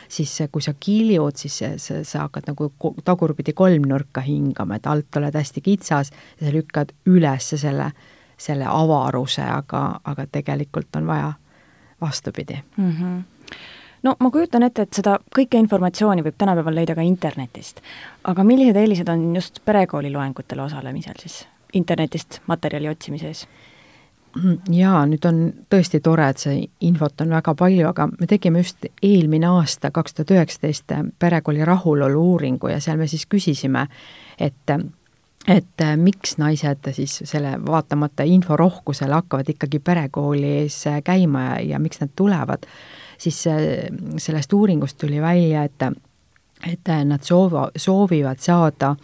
siis 0.09 0.39
kui 0.53 0.63
sa 0.63 0.75
kiljud, 0.81 1.37
siis 1.37 1.59
sa, 1.59 2.03
sa 2.03 2.27
hakkad 2.27 2.51
nagu 2.51 2.73
tagurpidi 3.05 3.53
kolmnurka 3.53 4.21
hingama, 4.21 4.77
et 4.77 4.87
alt 4.87 5.17
oled 5.17 5.35
hästi 5.35 5.61
kitsas 5.61 6.13
ja 6.41 6.47
sa 6.47 6.53
lükkad 6.53 6.93
üles 7.07 7.55
selle 7.57 7.91
selle 8.37 8.67
avaruse, 8.69 9.43
aga, 9.43 10.01
aga 10.05 10.27
tegelikult 10.33 10.97
on 10.97 11.07
vaja 11.07 11.33
vastupidi 12.01 12.63
mm. 12.77 12.93
-hmm 12.93 13.23
no 14.03 14.17
ma 14.21 14.31
kujutan 14.31 14.63
ette, 14.63 14.83
et 14.83 14.93
seda 14.93 15.19
kõike 15.39 15.59
informatsiooni 15.59 16.23
võib 16.23 16.35
tänapäeval 16.39 16.75
leida 16.75 16.95
ka 16.95 17.01
internetist. 17.01 17.81
aga 18.25 18.45
millised 18.45 18.77
eelised 18.77 19.09
on 19.09 19.35
just 19.37 19.59
perekooli 19.65 20.13
loengutel 20.13 20.61
osalemisel 20.61 21.15
siis 21.19 21.49
internetist 21.73 22.41
materjali 22.47 22.89
otsimises? 22.89 23.47
Jaa, 24.73 25.01
nüüd 25.09 25.25
on 25.29 25.41
tõesti 25.73 26.01
tore, 26.05 26.29
et 26.31 26.43
see 26.43 26.61
infot 26.87 27.25
on 27.25 27.33
väga 27.37 27.55
palju, 27.59 27.89
aga 27.89 28.09
me 28.13 28.29
tegime 28.29 28.63
just 28.63 28.87
eelmine 29.03 29.49
aasta, 29.49 29.91
kaks 29.95 30.17
tuhat 30.17 30.35
üheksateist, 30.37 30.95
perekooli 31.19 31.65
rahulolu 31.65 32.23
uuringu 32.33 32.71
ja 32.73 32.81
seal 32.81 33.01
me 33.01 33.09
siis 33.11 33.27
küsisime, 33.31 33.87
et 34.39 34.77
et 35.47 35.83
miks 36.01 36.41
naised 36.43 36.89
siis 36.97 37.21
selle, 37.29 37.53
vaatamata 37.67 38.25
inforohkusele, 38.27 39.15
hakkavad 39.15 39.53
ikkagi 39.53 39.79
perekoolis 39.79 40.81
käima 41.07 41.45
ja, 41.45 41.61
ja 41.61 41.79
miks 41.79 42.01
nad 42.03 42.11
tulevad, 42.19 42.67
siis 43.19 43.45
sellest 44.19 44.53
uuringust 44.53 44.99
tuli 44.99 45.23
välja, 45.23 45.63
et 45.65 45.89
et 46.67 46.89
nad 47.05 47.21
soova, 47.23 47.69
soovivad 47.77 48.41
saada 48.41 48.95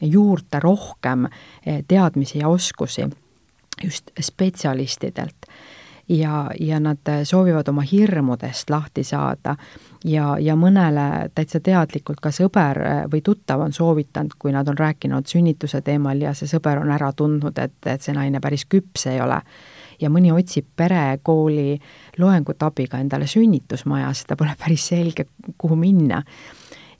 juurde 0.00 0.60
rohkem 0.60 1.26
teadmisi 1.86 2.38
ja 2.38 2.48
oskusi 2.48 3.04
just 3.82 4.10
spetsialistidelt. 4.20 5.48
ja, 6.08 6.50
ja 6.60 6.80
nad 6.80 6.98
soovivad 7.24 7.68
oma 7.68 7.82
hirmudest 7.82 8.70
lahti 8.70 9.04
saada 9.04 9.56
ja, 10.04 10.36
ja 10.40 10.56
mõnele 10.56 11.30
täitsa 11.34 11.60
teadlikult 11.60 12.20
ka 12.20 12.30
sõber 12.34 12.80
või 13.12 13.22
tuttav 13.22 13.60
on 13.60 13.72
soovitanud, 13.72 14.34
kui 14.38 14.52
nad 14.52 14.68
on 14.68 14.78
rääkinud 14.78 15.26
sünnituse 15.26 15.80
teemal 15.80 16.20
ja 16.20 16.34
see 16.34 16.50
sõber 16.50 16.82
on 16.82 16.90
ära 16.90 17.12
tundnud, 17.12 17.58
et, 17.58 17.78
et 17.86 18.02
see 18.02 18.14
naine 18.14 18.40
päris 18.40 18.66
küps 18.66 19.06
ei 19.06 19.20
ole 19.22 19.40
ja 20.02 20.10
mõni 20.10 20.32
otsib 20.34 20.66
perekooli 20.76 21.78
loengute 22.18 22.66
abiga 22.66 23.00
endale 23.02 23.28
sünnitusmaja, 23.30 24.10
sest 24.14 24.30
ta 24.32 24.38
pole 24.38 24.54
päris 24.62 24.88
selge, 24.92 25.28
kuhu 25.58 25.78
minna. 25.78 26.22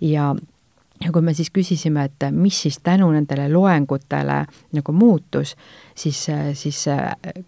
ja 0.00 0.32
ja 1.04 1.12
kui 1.12 1.22
me 1.22 1.34
siis 1.34 1.50
küsisime, 1.50 2.04
et 2.04 2.26
mis 2.30 2.62
siis 2.62 2.78
tänu 2.82 3.10
nendele 3.12 3.48
loengutele 3.52 4.38
nagu 4.72 4.92
muutus, 4.92 5.56
siis, 5.94 6.26
siis 6.54 6.84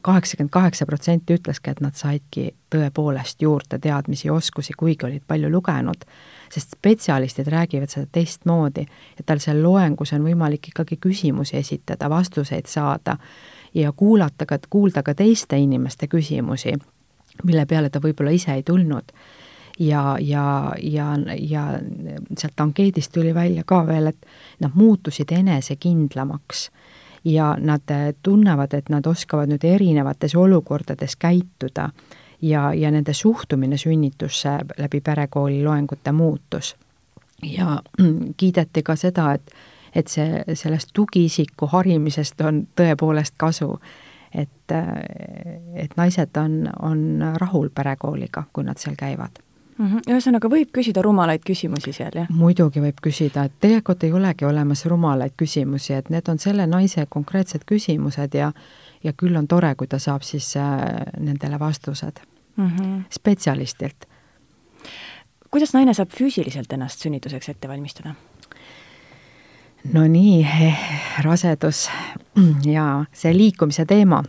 kaheksakümmend 0.02 0.50
kaheksa 0.50 0.86
protsenti 0.86 1.36
ütleski, 1.38 1.70
et 1.70 1.82
nad 1.84 1.94
saidki 1.98 2.50
tõepoolest 2.74 3.42
juurde 3.42 3.78
teadmisi 3.78 4.28
ja 4.28 4.34
oskusi, 4.34 4.74
kuigi 4.76 5.06
olid 5.06 5.26
palju 5.26 5.50
lugenud. 5.52 6.04
sest 6.54 6.76
spetsialistid 6.76 7.48
räägivad 7.50 7.90
seda 7.90 8.06
teistmoodi, 8.12 8.86
et 9.18 9.26
tal 9.26 9.40
seal 9.42 9.62
loengus 9.62 10.12
on 10.12 10.22
võimalik 10.22 10.68
ikkagi 10.68 10.96
küsimusi 10.96 11.56
esitada, 11.56 12.10
vastuseid 12.10 12.66
saada 12.66 13.16
ja 13.74 13.92
kuulata 13.92 14.46
ka, 14.46 14.58
kuulda 14.70 15.02
ka 15.02 15.14
teiste 15.14 15.58
inimeste 15.58 16.06
küsimusi, 16.06 16.76
mille 17.42 17.66
peale 17.66 17.90
ta 17.90 17.98
võib-olla 17.98 18.30
ise 18.30 18.54
ei 18.54 18.62
tulnud 18.62 19.10
ja, 19.78 20.16
ja, 20.20 20.74
ja, 20.82 21.06
ja 21.38 21.80
sealt 22.38 22.60
ankeedist 22.60 23.12
tuli 23.12 23.34
välja 23.34 23.62
ka 23.66 23.86
veel, 23.86 24.06
et 24.06 24.26
nad 24.60 24.70
muutusid 24.74 25.32
enesekindlamaks 25.32 26.70
ja 27.24 27.56
nad 27.60 27.82
tunnevad, 28.22 28.74
et 28.74 28.88
nad 28.88 29.06
oskavad 29.06 29.48
nüüd 29.48 29.64
erinevates 29.64 30.34
olukordades 30.36 31.16
käituda 31.16 31.88
ja, 32.42 32.74
ja 32.74 32.90
nende 32.90 33.12
suhtumine 33.12 33.76
sünnitusse 33.76 34.58
läbi 34.78 35.00
perekooli 35.00 35.64
loengute 35.64 36.12
muutus. 36.12 36.76
ja 37.42 37.82
kiideti 38.36 38.82
ka 38.82 38.96
seda, 38.96 39.32
et, 39.32 39.50
et 39.94 40.08
see, 40.08 40.44
sellest 40.54 40.90
tugiisiku 40.92 41.66
harimisest 41.66 42.40
on 42.40 42.66
tõepoolest 42.76 43.34
kasu. 43.36 43.78
et, 44.34 44.72
et 45.74 45.96
naised 45.96 46.36
on, 46.36 46.68
on 46.82 47.24
rahul 47.36 47.68
perekooliga, 47.74 48.44
kui 48.52 48.64
nad 48.64 48.78
seal 48.78 48.96
käivad 48.98 49.43
mm 49.78 49.86
-hmm.. 49.86 50.00
ühesõnaga, 50.10 50.48
võib 50.50 50.70
küsida 50.72 51.02
rumalaid 51.02 51.44
küsimusi 51.46 51.92
seal, 51.92 52.12
jah? 52.14 52.30
muidugi 52.30 52.80
võib 52.80 53.00
küsida, 53.02 53.44
et 53.44 53.52
tegelikult 53.60 54.04
ei 54.04 54.12
olegi 54.12 54.44
olemas 54.44 54.84
rumalaid 54.86 55.32
küsimusi, 55.36 55.94
et 55.94 56.10
need 56.10 56.28
on 56.28 56.38
selle 56.38 56.66
naise 56.66 57.06
konkreetsed 57.08 57.64
küsimused 57.66 58.34
ja 58.34 58.52
ja 59.04 59.12
küll 59.12 59.36
on 59.36 59.48
tore, 59.48 59.74
kui 59.74 59.86
ta 59.86 59.98
saab 59.98 60.22
siis 60.22 60.56
äh, 60.56 60.80
nendele 61.20 61.58
vastused 61.58 62.20
mm 62.56 62.68
-hmm. 62.68 63.02
spetsialistilt. 63.10 64.06
kuidas 65.50 65.74
naine 65.74 65.94
saab 65.94 66.08
füüsiliselt 66.10 66.72
ennast 66.72 67.00
sünnituseks 67.00 67.48
ette 67.48 67.68
valmistada? 67.68 68.14
no 69.92 70.06
nii, 70.06 70.46
rasedus 71.22 71.90
ja 72.64 73.04
see 73.12 73.36
liikumise 73.36 73.84
teema 73.84 74.22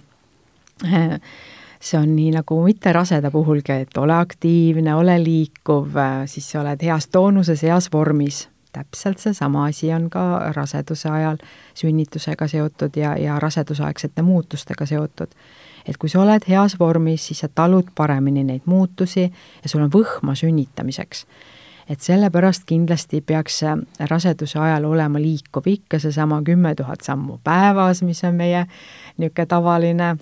see 1.86 2.00
on 2.00 2.15
nii 2.15 2.32
nagu 2.34 2.58
mitte 2.63 2.93
raseda 2.93 3.32
puhulgi, 3.32 3.71
et 3.86 3.98
ole 3.98 4.13
aktiivne, 4.13 4.95
ole 4.95 5.19
liikuv, 5.24 5.98
siis 6.26 6.48
sa 6.52 6.62
oled 6.63 6.82
heas 6.82 7.08
toonuses, 7.08 7.63
heas 7.63 7.89
vormis. 7.93 8.50
täpselt 8.76 9.17
seesama 9.24 9.65
asi 9.65 9.93
on 9.93 10.10
ka 10.10 10.52
raseduse 10.52 11.10
ajal 11.10 11.38
sünnitusega 11.74 12.48
seotud 12.48 12.98
ja, 13.00 13.13
ja 13.17 13.39
rasedusaegsete 13.39 14.21
muutustega 14.21 14.86
seotud. 14.86 15.28
et 15.86 15.98
kui 15.98 16.10
sa 16.10 16.21
oled 16.21 16.41
heas 16.50 16.80
vormis, 16.80 17.28
siis 17.28 17.39
sa 17.39 17.48
talud 17.48 17.88
paremini 17.95 18.43
neid 18.43 18.65
muutusi 18.65 19.32
ja 19.63 19.69
sul 19.69 19.82
on 19.82 19.91
võhma 19.93 20.36
sünnitamiseks 20.36 21.26
et 21.89 22.02
sellepärast 22.02 22.63
kindlasti 22.65 23.21
peaks 23.21 23.62
raseduse 24.10 24.60
ajal 24.60 24.86
olema 24.86 25.21
liikuv 25.21 25.67
ikka 25.67 26.00
seesama 26.00 26.41
kümme 26.41 26.76
tuhat 26.76 27.02
sammu 27.02 27.39
päevas, 27.43 28.02
mis 28.02 28.24
on 28.24 28.36
meie 28.36 28.65
niisugune 29.17 29.45
tavaline 29.45 30.15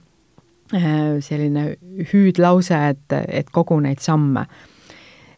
selline 0.73 1.75
hüüdlause, 2.13 2.77
et, 2.89 3.15
et 3.27 3.49
kogu 3.53 3.79
neid 3.83 4.01
samme. 4.01 4.45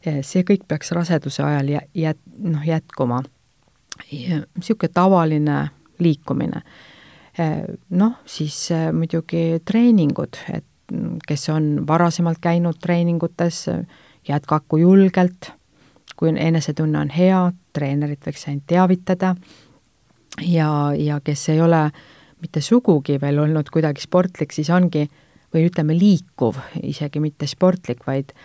Äh, 0.06 0.22
see 0.24 0.46
kõik 0.48 0.66
peaks 0.68 0.94
raseduse 0.96 1.44
ajal 1.44 1.72
jä-, 1.76 1.88
jät-, 1.94 2.22
noh, 2.40 2.64
jätkuma. 2.66 3.24
niisugune 4.12 4.92
tavaline 4.94 5.70
liikumine. 6.00 6.62
Äh, 7.40 7.66
noh, 7.90 8.16
siis 8.26 8.70
muidugi 8.94 9.62
treeningud, 9.66 10.40
et 10.54 10.66
kes 11.28 11.50
on 11.50 11.88
varasemalt 11.88 12.38
käinud 12.42 12.78
treeningutes, 12.82 13.66
jätkaku 14.28 14.78
julgelt, 14.78 15.52
kui 16.16 16.30
enesetunne 16.30 17.00
on 17.00 17.10
hea, 17.10 17.52
treenerit 17.74 18.26
võiks 18.26 18.46
ainult 18.48 18.68
teavitada 18.70 19.36
ja, 20.42 20.70
ja 20.98 21.20
kes 21.24 21.50
ei 21.50 21.62
ole 21.62 21.90
mitte 22.42 22.62
sugugi 22.62 23.18
veel 23.22 23.40
olnud 23.42 23.70
kuidagi 23.74 24.04
sportlik, 24.06 24.54
siis 24.54 24.70
ongi 24.70 25.02
äh, 25.04 25.25
või 25.56 25.70
ütleme, 25.70 25.96
liikuv, 25.98 26.60
isegi 26.84 27.24
mitte 27.24 27.48
sportlik, 27.48 28.04
vaid 28.08 28.36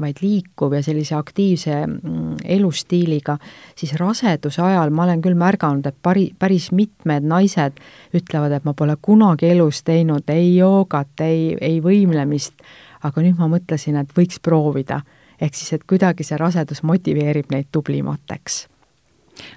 vaid 0.00 0.20
liikuv 0.22 0.72
ja 0.72 0.82
sellise 0.82 1.14
aktiivse 1.14 1.74
mm, 1.86 2.36
elustiiliga, 2.56 3.36
siis 3.76 3.94
raseduse 4.00 4.62
ajal 4.62 4.92
ma 4.94 5.04
olen 5.04 5.22
küll 5.24 5.38
märganud, 5.38 5.86
et 5.86 5.96
pari, 6.02 6.30
päris 6.38 6.70
mitmed 6.72 7.26
naised 7.28 7.80
ütlevad, 8.16 8.54
et 8.56 8.68
ma 8.68 8.74
pole 8.76 8.96
kunagi 9.02 9.50
elus 9.50 9.82
teinud 9.86 10.30
ei 10.32 10.54
joogat, 10.56 11.20
ei, 11.26 11.56
ei 11.60 11.80
võimlemist, 11.84 12.64
aga 13.06 13.24
nüüd 13.24 13.40
ma 13.40 13.50
mõtlesin, 13.52 13.98
et 14.00 14.14
võiks 14.16 14.40
proovida. 14.42 15.02
ehk 15.40 15.54
siis, 15.54 15.72
et 15.72 15.84
kuidagi 15.88 16.24
see 16.24 16.36
rasedus 16.36 16.82
motiveerib 16.82 17.50
neid 17.50 17.68
tublimateks. 17.72 18.66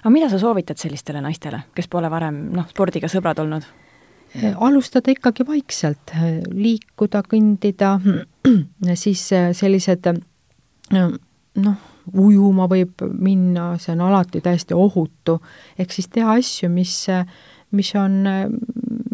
aga 0.02 0.10
mida 0.10 0.30
sa 0.30 0.40
soovitad 0.40 0.78
sellistele 0.78 1.22
naistele, 1.22 1.64
kes 1.76 1.88
pole 1.88 2.10
varem 2.10 2.50
noh, 2.52 2.68
spordiga 2.70 3.08
sõbrad 3.08 3.40
olnud? 3.40 3.83
Äh, 4.36 4.56
alustada 4.58 5.12
ikkagi 5.12 5.46
vaikselt, 5.46 6.10
äh, 6.16 6.40
liikuda, 6.50 7.22
kõndida, 7.30 8.00
siis 9.04 9.28
äh, 9.34 9.52
sellised 9.54 10.08
noh, 10.90 11.84
ujuma 12.18 12.66
võib 12.72 13.04
minna, 13.14 13.76
see 13.78 13.94
on 13.94 14.02
alati 14.08 14.42
täiesti 14.42 14.74
ohutu, 14.74 15.38
ehk 15.78 15.94
siis 15.94 16.10
teha 16.10 16.34
asju, 16.40 16.72
mis, 16.74 16.96
mis 17.78 17.92
on, 18.00 18.18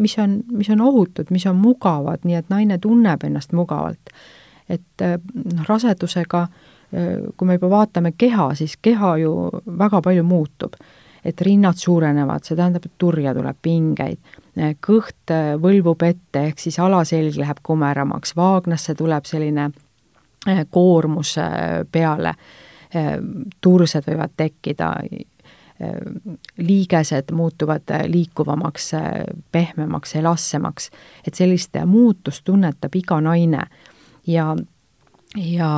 mis 0.00 0.16
on, 0.24 0.38
mis 0.56 0.72
on 0.72 0.86
ohutud, 0.88 1.28
mis 1.30 1.44
on 1.46 1.60
mugavad, 1.60 2.24
nii 2.24 2.40
et 2.40 2.48
naine 2.48 2.80
tunneb 2.80 3.28
ennast 3.28 3.52
mugavalt. 3.52 4.14
et 4.70 5.04
noh, 5.04 5.68
rasedusega, 5.68 6.46
kui 7.36 7.46
me 7.46 7.58
juba 7.58 7.70
vaatame 7.76 8.14
keha, 8.16 8.54
siis 8.54 8.78
keha 8.80 9.16
ju 9.20 9.34
väga 9.66 10.00
palju 10.02 10.24
muutub 10.24 10.80
et 11.24 11.40
rinnad 11.40 11.76
suurenevad, 11.76 12.44
see 12.44 12.56
tähendab, 12.56 12.86
et 12.86 12.96
turja 12.98 13.34
tuleb 13.36 13.58
pingeid, 13.62 14.18
kõht 14.84 15.32
äh, 15.32 15.54
võlvub 15.60 16.02
ette, 16.06 16.46
ehk 16.48 16.58
siis 16.60 16.78
alaselg 16.82 17.36
läheb 17.38 17.60
kumeramaks, 17.62 18.34
vaagnasse 18.36 18.94
tuleb 18.98 19.28
selline 19.28 19.70
äh, 20.48 20.64
koormus 20.70 21.36
äh, 21.38 21.82
peale, 21.92 22.34
tursed 23.62 24.02
võivad 24.02 24.32
tekkida, 24.34 24.88
liigesed 26.58 27.28
muutuvad 27.38 27.92
liikuvamaks, 28.10 28.88
pehmemaks, 29.54 30.16
elastsemaks, 30.18 30.88
et 31.22 31.38
sellist 31.38 31.78
muutust 31.86 32.42
tunnetab 32.44 32.98
iga 32.98 33.20
naine. 33.22 33.62
Ja, 34.26 34.56
ja 35.38 35.70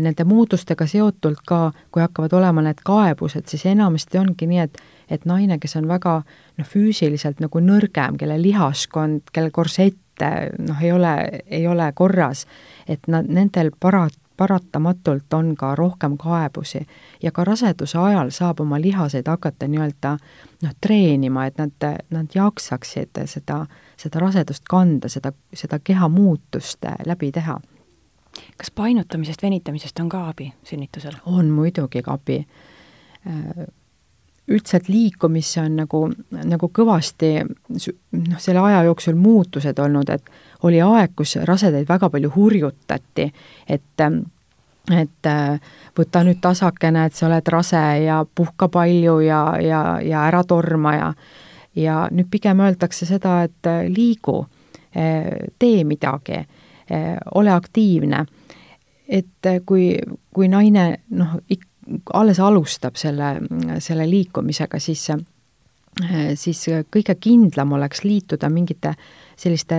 nende 0.00 0.24
muutustega 0.24 0.86
seotult 0.86 1.42
ka, 1.46 1.72
kui 1.92 2.02
hakkavad 2.02 2.32
olema 2.38 2.62
need 2.64 2.80
kaebused, 2.84 3.48
siis 3.50 3.66
enamasti 3.66 4.18
ongi 4.18 4.48
nii, 4.48 4.64
et 4.64 4.82
et 5.12 5.26
naine, 5.28 5.58
kes 5.60 5.76
on 5.76 5.88
väga 5.90 6.22
noh, 6.22 6.66
füüsiliselt 6.66 7.42
nagu 7.42 7.60
nõrgem, 7.60 8.16
kelle 8.16 8.38
lihaskond, 8.40 9.28
kelle 9.32 9.50
korsett 9.52 10.24
noh, 10.58 10.80
ei 10.80 10.92
ole, 10.92 11.42
ei 11.50 11.66
ole 11.66 11.90
korras, 11.94 12.46
et 12.88 13.08
nad, 13.12 13.28
nendel 13.28 13.72
para-, 13.80 14.08
paratamatult 14.36 15.34
on 15.34 15.56
ka 15.56 15.74
rohkem 15.74 16.16
kaebusi 16.18 16.86
ja 17.22 17.32
ka 17.32 17.44
raseduse 17.44 17.98
ajal 17.98 18.30
saab 18.30 18.60
oma 18.60 18.80
lihaseid 18.80 19.28
hakata 19.28 19.68
nii-öelda 19.68 20.16
noh, 20.62 20.72
treenima, 20.80 21.46
et 21.46 21.58
nad, 21.58 21.88
nad 22.10 22.34
jaksaksid 22.34 23.22
seda, 23.26 23.66
seda 23.96 24.22
rasedust 24.22 24.64
kanda, 24.68 25.08
seda, 25.12 25.32
seda 25.54 25.78
keha 25.84 26.08
muutust 26.08 26.88
läbi 27.06 27.32
teha. 27.32 27.60
Kas 28.56 28.70
painutamisest, 28.74 29.42
venitamisest 29.42 30.00
on 30.00 30.08
ka 30.08 30.28
abi 30.28 30.52
sünnitusel? 30.64 31.18
on 31.26 31.50
muidugi 31.50 32.02
abi. 32.06 32.46
üldiselt 34.48 34.88
liikumisse 34.88 35.60
on 35.60 35.76
nagu, 35.76 35.98
nagu 36.44 36.68
kõvasti 36.74 37.28
noh, 37.44 38.38
selle 38.38 38.60
aja 38.60 38.82
jooksul 38.88 39.14
muutused 39.14 39.78
olnud, 39.78 40.10
et 40.10 40.30
oli 40.66 40.80
aeg, 40.82 41.12
kus 41.16 41.36
rasedaid 41.46 41.86
väga 41.88 42.10
palju 42.10 42.32
hurjutati, 42.34 43.32
et 43.68 44.06
et 44.90 45.28
võta 45.96 46.24
nüüd 46.26 46.40
tasakene, 46.42 47.04
et 47.06 47.14
sa 47.14 47.28
oled 47.28 47.48
rase 47.54 47.82
ja 48.02 48.24
puhka 48.34 48.66
palju 48.68 49.20
ja, 49.22 49.44
ja, 49.62 50.00
ja 50.02 50.24
ära 50.26 50.42
torma 50.44 50.94
ja 50.96 51.12
ja 51.76 52.08
nüüd 52.10 52.28
pigem 52.30 52.60
öeldakse 52.60 53.06
seda, 53.08 53.42
et 53.46 53.70
liigu, 53.88 54.42
tee 55.58 55.84
midagi, 55.88 56.42
ole 57.34 57.50
aktiivne. 57.50 58.26
et 59.08 59.48
kui, 59.66 59.98
kui 60.32 60.48
naine 60.48 61.02
noh, 61.10 61.36
alles 62.14 62.40
alustab 62.40 62.96
selle, 62.96 63.34
selle 63.78 64.06
liikumisega, 64.10 64.78
siis 64.78 65.10
siis 66.34 66.60
kõige 66.90 67.14
kindlam 67.20 67.72
oleks 67.76 68.00
liituda 68.04 68.48
mingite 68.48 68.94
selliste 69.36 69.76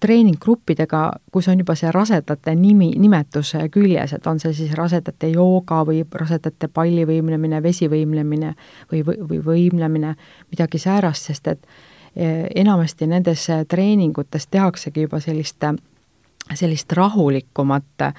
treeninggruppidega, 0.00 1.00
kus 1.32 1.48
on 1.52 1.60
juba 1.60 1.74
see 1.76 1.90
rasedate 1.92 2.54
nimi, 2.56 2.94
nimetus 2.98 3.52
küljes, 3.72 4.14
et 4.16 4.26
on 4.26 4.40
see 4.40 4.54
siis 4.56 4.72
rasedate 4.78 5.28
jooga 5.34 5.82
või 5.84 6.04
rasedate 6.12 6.70
pallivõimlemine, 6.72 7.60
vesivõimlemine 7.62 8.54
või, 8.92 9.02
või 9.04 9.42
võimlemine, 9.44 10.14
midagi 10.50 10.80
säärast, 10.80 11.28
sest 11.28 11.52
et 11.52 11.68
enamasti 12.16 13.06
nendes 13.06 13.44
treeningutes 13.68 14.46
tehaksegi 14.48 15.04
juba 15.04 15.20
sellist, 15.20 15.60
sellist 16.54 16.92
rahulikumat 16.92 18.06
eh, 18.06 18.12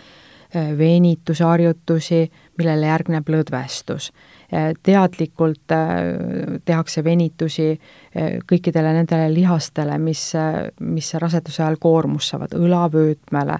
venitusharjutusi, 0.77 2.31
millele 2.57 2.87
järgneb 2.87 3.29
lõdvestus. 3.29 4.11
Äh, 4.53 4.71
teadlikult 4.83 5.71
äh, 5.71 6.59
tehakse 6.65 7.03
venitusi 7.03 7.73
äh, 7.73 8.37
kõikidele 8.47 8.93
nendele 8.95 9.27
lihastele, 9.33 9.97
mis, 9.99 10.31
mis 10.79 11.13
raseduse 11.19 11.63
ajal 11.63 11.75
koormust 11.83 12.31
saavad, 12.31 12.55
õlavöötmele, 12.55 13.59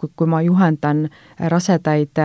kui, 0.00 0.08
kui 0.16 0.26
ma 0.26 0.40
juhendan 0.42 1.04
rasedaid 1.52 2.18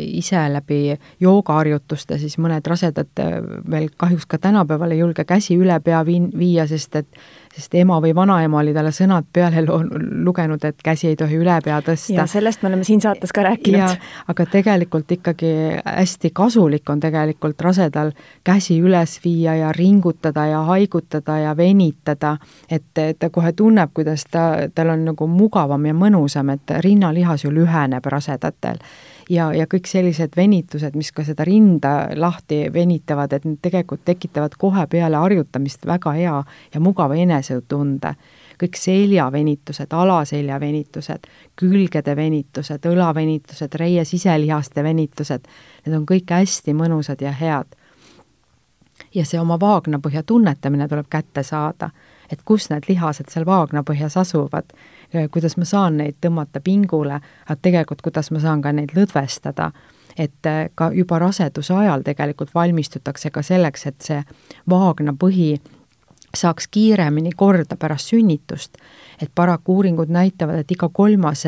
ise 0.00 0.40
läbi 0.48 0.96
joogaharjutuste, 1.20 2.16
siis 2.18 2.38
mõned 2.40 2.66
rasedad 2.66 3.20
veel 3.70 3.90
kahjuks 3.96 4.24
ka 4.26 4.40
tänapäeval 4.40 4.96
ei 4.96 5.02
julge 5.02 5.26
käsi 5.28 5.58
üle 5.60 5.76
pea 5.84 6.00
viin-, 6.08 6.30
viia, 6.32 6.64
sest 6.66 6.96
et 6.96 7.20
sest 7.58 7.74
ema 7.74 7.98
või 8.02 8.14
vanaema 8.14 8.60
oli 8.62 8.72
talle 8.74 8.92
sõnad 8.94 9.26
peale 9.32 9.64
lugenud, 9.66 10.64
et 10.64 10.82
käsi 10.84 11.10
ei 11.10 11.16
tohi 11.18 11.38
üle 11.40 11.58
pea 11.64 11.80
tõsta. 11.84 12.14
ja 12.14 12.26
sellest 12.30 12.62
me 12.62 12.70
oleme 12.70 12.86
siin 12.86 13.02
saates 13.02 13.32
ka 13.34 13.42
rääkinud. 13.46 14.06
aga 14.28 14.46
tegelikult 14.46 15.10
ikkagi 15.18 15.52
hästi 15.84 16.30
kasulik 16.34 16.90
on 16.90 17.00
tegelikult 17.00 17.60
rasedal 17.60 18.12
käsi 18.44 18.78
üles 18.80 19.18
viia 19.24 19.56
ja 19.58 19.72
ringutada 19.72 20.46
ja 20.46 20.62
haigutada 20.70 21.38
ja 21.38 21.56
venitada, 21.56 22.36
et, 22.70 22.90
et 22.98 23.18
ta 23.18 23.30
kohe 23.30 23.52
tunneb, 23.52 23.90
kuidas 23.94 24.26
ta, 24.30 24.68
tal 24.74 24.94
on 24.94 25.04
nagu 25.10 25.26
mugavam 25.26 25.86
ja 25.86 25.94
mõnusam, 25.94 26.54
et 26.54 26.78
rinnalihas 26.84 27.44
ju 27.44 27.52
lüheneb 27.54 28.06
rasedatel 28.06 28.78
ja, 29.28 29.48
ja 29.54 29.66
kõik 29.70 29.88
sellised 29.88 30.36
venitused, 30.36 30.96
mis 30.96 31.10
ka 31.12 31.24
seda 31.26 31.44
rinda 31.46 31.94
lahti 32.16 32.66
venitavad, 32.72 33.32
et 33.32 33.46
need 33.46 33.60
tegelikult 33.64 34.04
tekitavad 34.08 34.56
kohe 34.60 34.86
peale 34.90 35.20
harjutamist 35.20 35.86
väga 35.86 36.14
hea 36.16 36.36
ja 36.74 36.80
mugava 36.80 37.16
enesetunde. 37.16 38.14
kõik 38.58 38.74
seljavenitused, 38.74 39.92
alaselja 39.94 40.56
venitused, 40.60 41.28
külgede 41.56 42.16
venitused, 42.16 42.86
õlavenitused, 42.90 43.74
reie 43.78 44.04
siselihaste 44.04 44.82
venitused, 44.82 45.46
need 45.86 45.94
on 45.94 46.06
kõik 46.06 46.32
hästi 46.34 46.74
mõnusad 46.74 47.22
ja 47.22 47.32
head. 47.32 47.66
ja 49.14 49.24
see 49.24 49.40
oma 49.40 49.60
vaagnapõhja 49.60 50.22
tunnetamine 50.22 50.88
tuleb 50.88 51.06
kätte 51.10 51.42
saada, 51.42 51.90
et 52.32 52.42
kus 52.44 52.70
need 52.70 52.88
lihased 52.88 53.30
seal 53.30 53.46
vaagnapõhjas 53.46 54.16
asuvad 54.16 54.64
kuidas 55.30 55.56
ma 55.56 55.64
saan 55.64 55.96
neid 56.02 56.18
tõmmata 56.20 56.60
pingule, 56.64 57.20
aga 57.46 57.56
tegelikult, 57.62 58.02
kuidas 58.02 58.30
ma 58.30 58.40
saan 58.40 58.62
ka 58.62 58.72
neid 58.72 58.94
lõdvestada. 58.96 59.72
et 60.18 60.46
äh, 60.46 60.70
ka 60.74 60.90
juba 60.90 61.18
raseduse 61.18 61.74
ajal 61.74 62.02
tegelikult 62.02 62.54
valmistutakse 62.54 63.30
ka 63.30 63.42
selleks, 63.42 63.86
et 63.86 64.00
see 64.02 64.22
vaagna 64.68 65.12
põhi 65.14 65.60
saaks 66.34 66.66
kiiremini 66.68 67.30
korda 67.36 67.76
pärast 67.76 68.10
sünnitust 68.10 68.78
et 69.22 69.30
paraku 69.34 69.74
uuringud 69.74 70.08
näitavad, 70.08 70.62
et 70.62 70.70
iga 70.70 70.88
kolmas 70.92 71.44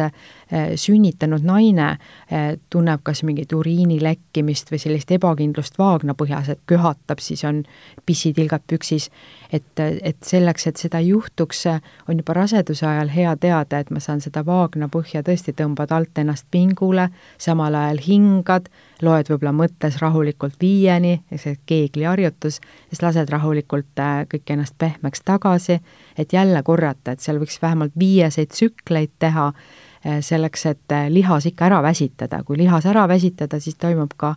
sünnitanud 0.74 1.44
naine 1.46 1.88
eh, 2.30 2.58
tunneb 2.70 3.04
kas 3.06 3.22
mingit 3.26 3.52
uriini 3.52 4.00
lekkimist 4.02 4.70
või 4.72 4.80
sellist 4.82 5.10
ebakindlust 5.14 5.78
vaagnapõhjas, 5.78 6.48
et 6.50 6.62
köhatab, 6.66 7.22
siis 7.22 7.44
on 7.46 7.62
pissitilgad 8.06 8.64
püksis. 8.66 9.10
et, 9.52 9.80
et 9.80 10.16
selleks, 10.22 10.66
et 10.66 10.76
seda 10.76 10.98
ei 10.98 11.08
juhtuks, 11.08 11.64
on 12.08 12.18
juba 12.18 12.34
raseduse 12.34 12.86
ajal 12.86 13.08
hea 13.10 13.34
teada, 13.36 13.78
et 13.78 13.90
ma 13.90 14.00
saan 14.00 14.20
seda 14.20 14.44
vaagnapõhja 14.46 15.22
tõesti, 15.26 15.54
tõmbad 15.58 15.90
alt 15.92 16.18
ennast 16.18 16.46
pingule, 16.50 17.08
samal 17.38 17.74
ajal 17.74 17.98
hingad, 18.06 18.70
loed 19.02 19.30
võib-olla 19.30 19.52
mõttes 19.56 19.98
rahulikult 20.02 20.54
viieni, 20.60 21.20
see 21.36 21.56
keegliharjutus, 21.66 22.60
siis 22.88 23.02
lased 23.02 23.30
rahulikult 23.30 24.02
eh, 24.02 24.24
kõik 24.34 24.54
ennast 24.54 24.78
pehmeks 24.78 25.22
tagasi, 25.24 25.80
et 26.18 26.32
jälle 26.32 26.62
korrata, 26.62 27.12
et 27.14 27.20
seal 27.20 27.38
võiks 27.42 27.58
vähemalt 27.62 27.94
viieseid 27.98 28.54
tsükleid 28.54 29.14
teha 29.18 29.50
eh, 29.50 29.88
selleks, 30.20 30.66
et 30.66 30.92
eh, 30.92 31.10
lihas 31.12 31.46
ikka 31.46 31.66
ära 31.68 31.82
väsitada, 31.82 32.42
kui 32.44 32.58
lihas 32.58 32.86
ära 32.88 33.06
väsitada, 33.08 33.60
siis 33.60 33.76
toimub 33.76 34.14
ka, 34.16 34.34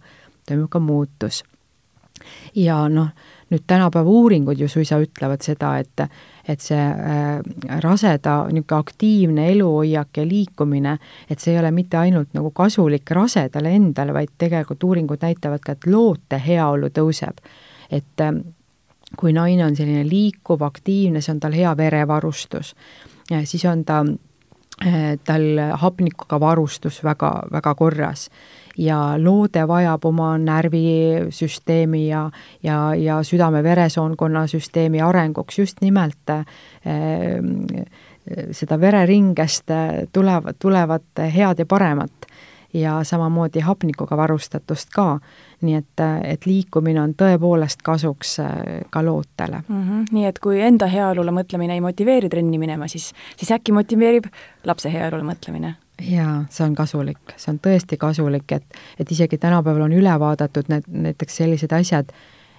toimub 0.47 0.69
ka 0.69 0.79
muutus. 0.79 1.43
ja 2.55 2.87
noh, 2.89 3.09
nüüd 3.51 3.63
tänapäeva 3.67 4.09
uuringud 4.09 4.59
ju 4.59 4.67
suisa 4.67 4.99
ütlevad 5.01 5.41
seda, 5.43 5.77
et 5.79 6.07
et 6.47 6.59
see 6.59 6.75
äh, 6.77 7.39
raseda 7.79 8.49
niisugune 8.51 8.79
aktiivne 8.79 9.45
eluhoiak 9.51 10.17
ja 10.17 10.25
liikumine, 10.27 10.97
et 11.29 11.39
see 11.39 11.53
ei 11.53 11.59
ole 11.59 11.71
mitte 11.71 11.97
ainult 11.97 12.33
nagu 12.35 12.51
kasulik 12.51 13.11
rasedale 13.11 13.71
endale, 13.71 14.13
vaid 14.13 14.35
tegelikult 14.37 14.83
uuringud 14.83 15.23
näitavad 15.23 15.63
ka, 15.63 15.71
et 15.71 15.87
loote 15.87 16.41
heaolu 16.47 16.91
tõuseb. 16.91 17.39
et 17.91 18.21
äh, 18.21 18.33
kui 19.17 19.33
naine 19.33 19.65
on 19.65 19.75
selline 19.75 20.03
liikuv, 20.09 20.61
aktiivne, 20.61 21.21
see 21.21 21.33
on 21.33 21.39
tal 21.39 21.53
hea 21.53 21.77
verevarustus 21.77 22.75
siis 23.43 23.65
on 23.65 23.85
ta, 23.85 24.05
eh, 24.05 24.15
tal 25.23 25.59
hapnikuga 25.79 26.39
varustus 26.39 27.03
väga, 27.03 27.43
väga 27.51 27.75
korras 27.75 28.29
ja 28.77 29.13
loode 29.21 29.67
vajab 29.67 30.05
oma 30.05 30.31
närvisüsteemi 30.41 32.07
ja, 32.07 32.23
ja, 32.63 32.95
ja 32.95 33.19
südame-veresoonkonna 33.23 34.47
süsteemi 34.47 35.01
arenguks 35.01 35.59
just 35.59 35.81
nimelt 35.81 36.29
äh, 36.29 36.45
seda 38.51 38.79
vereringest 38.79 39.71
tulevad, 40.13 40.55
tulevad 40.59 41.23
head 41.35 41.59
ja 41.59 41.65
paremat 41.65 42.27
ja 42.73 43.03
samamoodi 43.03 43.59
hapnikuga 43.59 44.17
varustatust 44.17 44.89
ka 44.95 45.19
nii 45.63 45.75
et, 45.79 46.03
et 46.23 46.45
liikumine 46.45 47.01
on 47.01 47.13
tõepoolest 47.17 47.83
kasuks 47.85 48.37
äh, 48.43 48.51
ka 48.89 49.03
lootele 49.05 49.63
mm. 49.67 49.83
-hmm. 49.83 50.05
nii 50.11 50.25
et 50.25 50.39
kui 50.39 50.61
enda 50.61 50.87
heaolule 50.87 51.31
mõtlemine 51.31 51.73
ei 51.73 51.81
motiveeri 51.81 52.29
trenni 52.29 52.59
minema, 52.59 52.87
siis, 52.87 53.13
siis 53.37 53.51
äkki 53.51 53.71
motiveerib 53.71 54.29
lapse 54.65 54.93
heaolule 54.93 55.23
mõtlemine? 55.23 55.75
jaa, 56.01 56.45
see 56.49 56.65
on 56.65 56.75
kasulik, 56.75 57.35
see 57.37 57.51
on 57.53 57.59
tõesti 57.67 57.97
kasulik, 57.97 58.51
et, 58.51 58.79
et 58.99 59.11
isegi 59.11 59.37
tänapäeval 59.37 59.85
on 59.87 59.93
üle 59.93 60.19
vaadatud 60.19 60.69
need, 60.69 60.87
näiteks 60.87 61.37
sellised 61.37 61.71
asjad, 61.71 62.09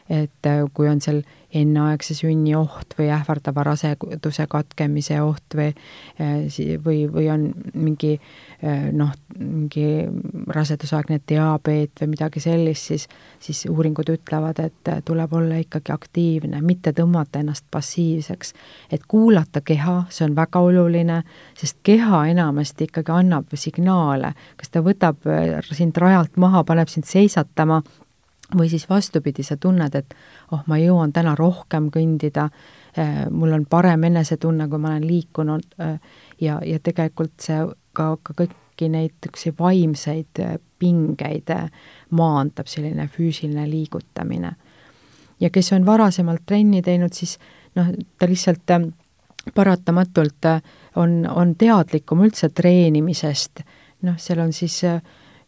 et 0.09 0.47
äh, 0.47 0.65
kui 0.75 0.89
on 0.89 1.01
seal 1.01 1.23
enneaegse 1.55 2.17
sünni 2.19 2.53
oht 2.59 2.97
või 2.99 3.07
ähvardava 3.15 3.63
raseduse 3.65 4.45
katkemise 4.51 5.21
oht 5.25 5.55
või 5.57 5.71
äh, 6.21 6.59
või, 6.85 7.05
või 7.09 7.29
on 7.33 7.47
mingi 7.73 8.11
äh, 8.19 8.91
noh, 8.93 9.15
mingi 9.39 9.87
rasedusaegne 10.53 11.21
diabeet 11.29 12.03
või 12.03 12.11
midagi 12.17 12.43
sellist, 12.45 12.91
siis 12.91 13.09
siis 13.45 13.65
uuringud 13.71 14.09
ütlevad, 14.09 14.61
et 14.61 14.93
tuleb 15.05 15.33
olla 15.37 15.57
ikkagi 15.61 15.93
aktiivne, 15.93 16.61
mitte 16.65 16.93
tõmmata 16.97 17.41
ennast 17.41 17.65
passiivseks. 17.71 18.53
et 18.93 19.03
kuulata 19.09 19.61
keha, 19.61 20.05
see 20.11 20.25
on 20.25 20.37
väga 20.37 20.61
oluline, 20.61 21.23
sest 21.57 21.81
keha 21.83 22.27
enamasti 22.33 22.89
ikkagi 22.89 23.13
annab 23.13 23.53
signaale, 23.55 24.35
kas 24.57 24.73
ta 24.73 24.81
võtab 24.85 25.25
sind 25.73 25.97
rajalt 25.97 26.37
maha, 26.37 26.65
paneb 26.65 26.89
sind 26.89 27.05
seisatama 27.05 27.83
või 28.53 28.68
siis 28.68 28.88
vastupidi, 28.90 29.42
sa 29.42 29.57
tunned, 29.57 29.95
et 29.95 30.14
oh, 30.53 30.62
ma 30.66 30.78
jõuan 30.78 31.12
täna 31.12 31.34
rohkem 31.38 31.88
kõndida, 31.95 32.49
mul 33.30 33.55
on 33.57 33.64
parem 33.66 34.05
enesetunne, 34.05 34.68
kui 34.68 34.78
ma 34.78 34.92
olen 34.92 35.07
liikunud 35.07 35.78
ja, 36.40 36.59
ja 36.62 36.78
tegelikult 36.82 37.32
see 37.42 37.57
ka, 37.97 38.12
ka 38.22 38.36
kõiki 38.36 38.90
neid 38.92 39.14
niisuguseid 39.16 39.57
vaimseid 39.59 40.42
pingeid 40.78 41.51
maandab, 42.11 42.68
selline 42.70 43.09
füüsiline 43.09 43.64
liigutamine. 43.70 44.53
ja 45.40 45.51
kes 45.51 45.72
on 45.72 45.86
varasemalt 45.86 46.47
trenni 46.47 46.82
teinud, 46.82 47.12
siis 47.12 47.38
noh, 47.74 47.90
ta 48.18 48.28
lihtsalt 48.28 48.70
paratamatult 49.55 50.47
on, 50.97 51.26
on 51.26 51.55
teadlikum 51.55 52.22
üldse 52.24 52.49
treenimisest, 52.49 53.64
noh, 54.03 54.18
seal 54.18 54.40
on 54.45 54.53
siis 54.53 54.84
äh, 54.84 55.03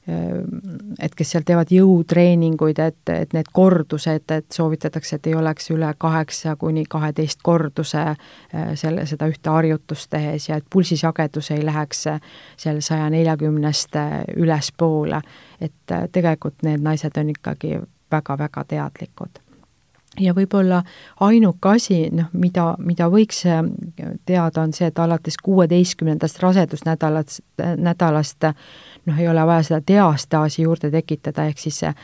et 0.07 1.15
kes 1.19 1.33
seal 1.33 1.43
teevad 1.47 1.71
jõutreeninguid, 1.75 2.79
et, 2.79 3.11
et 3.11 3.33
need 3.35 3.49
kordused, 3.53 4.31
et 4.31 4.47
soovitatakse, 4.55 5.17
et 5.19 5.27
ei 5.27 5.35
oleks 5.35 5.71
üle 5.75 5.89
kaheksa 5.99 6.55
kuni 6.61 6.85
kaheteist 6.89 7.43
korduse 7.43 8.03
äh, 8.03 8.69
selle, 8.79 9.07
seda 9.07 9.27
ühte 9.31 9.51
harjutust 9.51 10.11
tehes 10.15 10.49
ja 10.49 10.61
et 10.61 10.69
pulsisagedus 10.71 11.51
ei 11.57 11.65
läheks 11.67 12.07
seal 12.57 12.79
saja 12.81 13.11
neljakümnest 13.11 13.99
ülespoole. 14.37 15.21
et 15.61 15.93
äh, 15.93 16.09
tegelikult 16.13 16.63
need 16.63 16.87
naised 16.87 17.19
on 17.19 17.35
ikkagi 17.35 17.81
väga-väga 18.13 18.65
teadlikud 18.69 19.46
ja 20.21 20.35
võib-olla 20.37 20.83
ainuke 21.21 21.69
asi, 21.77 22.07
noh, 22.15 22.31
mida, 22.33 22.75
mida 22.79 23.09
võiks 23.13 23.43
äh, 23.47 23.63
teada, 24.25 24.63
on 24.63 24.73
see, 24.77 24.89
et 24.91 24.99
alates 24.99 25.39
kuueteistkümnendast 25.43 26.41
rasedusnädalast, 26.43 27.41
nädalast 27.77 28.49
noh, 29.07 29.19
ei 29.19 29.29
ole 29.29 29.47
vaja 29.47 29.63
seda 29.67 29.81
diastaasi 29.89 30.63
juurde 30.63 30.91
tekitada, 30.91 31.47
ehk 31.51 31.61
siis 31.61 31.83
äh, 31.85 31.95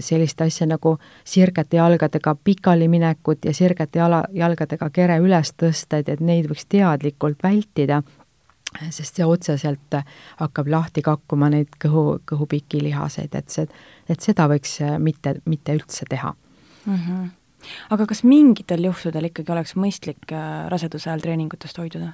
sellist 0.00 0.40
asja 0.40 0.66
nagu 0.70 0.96
sirgete 1.24 1.76
jalgadega 1.76 2.34
pikali 2.44 2.88
minekut 2.88 3.44
ja 3.44 3.54
sirgete 3.54 3.98
jala, 3.98 4.24
jalgadega 4.32 4.90
kere 4.90 5.18
üles 5.22 5.54
tõsta, 5.56 6.02
et, 6.02 6.08
et 6.08 6.20
neid 6.20 6.48
võiks 6.50 6.66
teadlikult 6.68 7.42
vältida, 7.42 8.02
sest 8.90 9.18
see 9.18 9.26
otseselt 9.28 9.98
hakkab 10.40 10.70
lahti 10.72 11.02
kakkuma 11.04 11.50
neid 11.52 11.76
kõhu, 11.82 12.22
kõhupikilihaseid, 12.28 13.34
et 13.36 13.52
see, 13.52 13.68
et 14.08 14.24
seda 14.24 14.48
võiks 14.50 14.78
äh, 14.82 14.98
mitte, 14.98 15.36
mitte 15.44 15.76
üldse 15.76 16.08
teha 16.08 16.34
mm. 16.86 16.96
-hmm 16.96 17.30
aga 17.90 18.06
kas 18.10 18.24
mingitel 18.24 18.84
juhtudel 18.88 19.30
ikkagi 19.30 19.54
oleks 19.54 19.76
mõistlik 19.78 20.32
äh, 20.34 20.66
raseduse 20.72 21.10
ajal 21.10 21.24
treeningutest 21.26 21.78
hoiduda? 21.78 22.12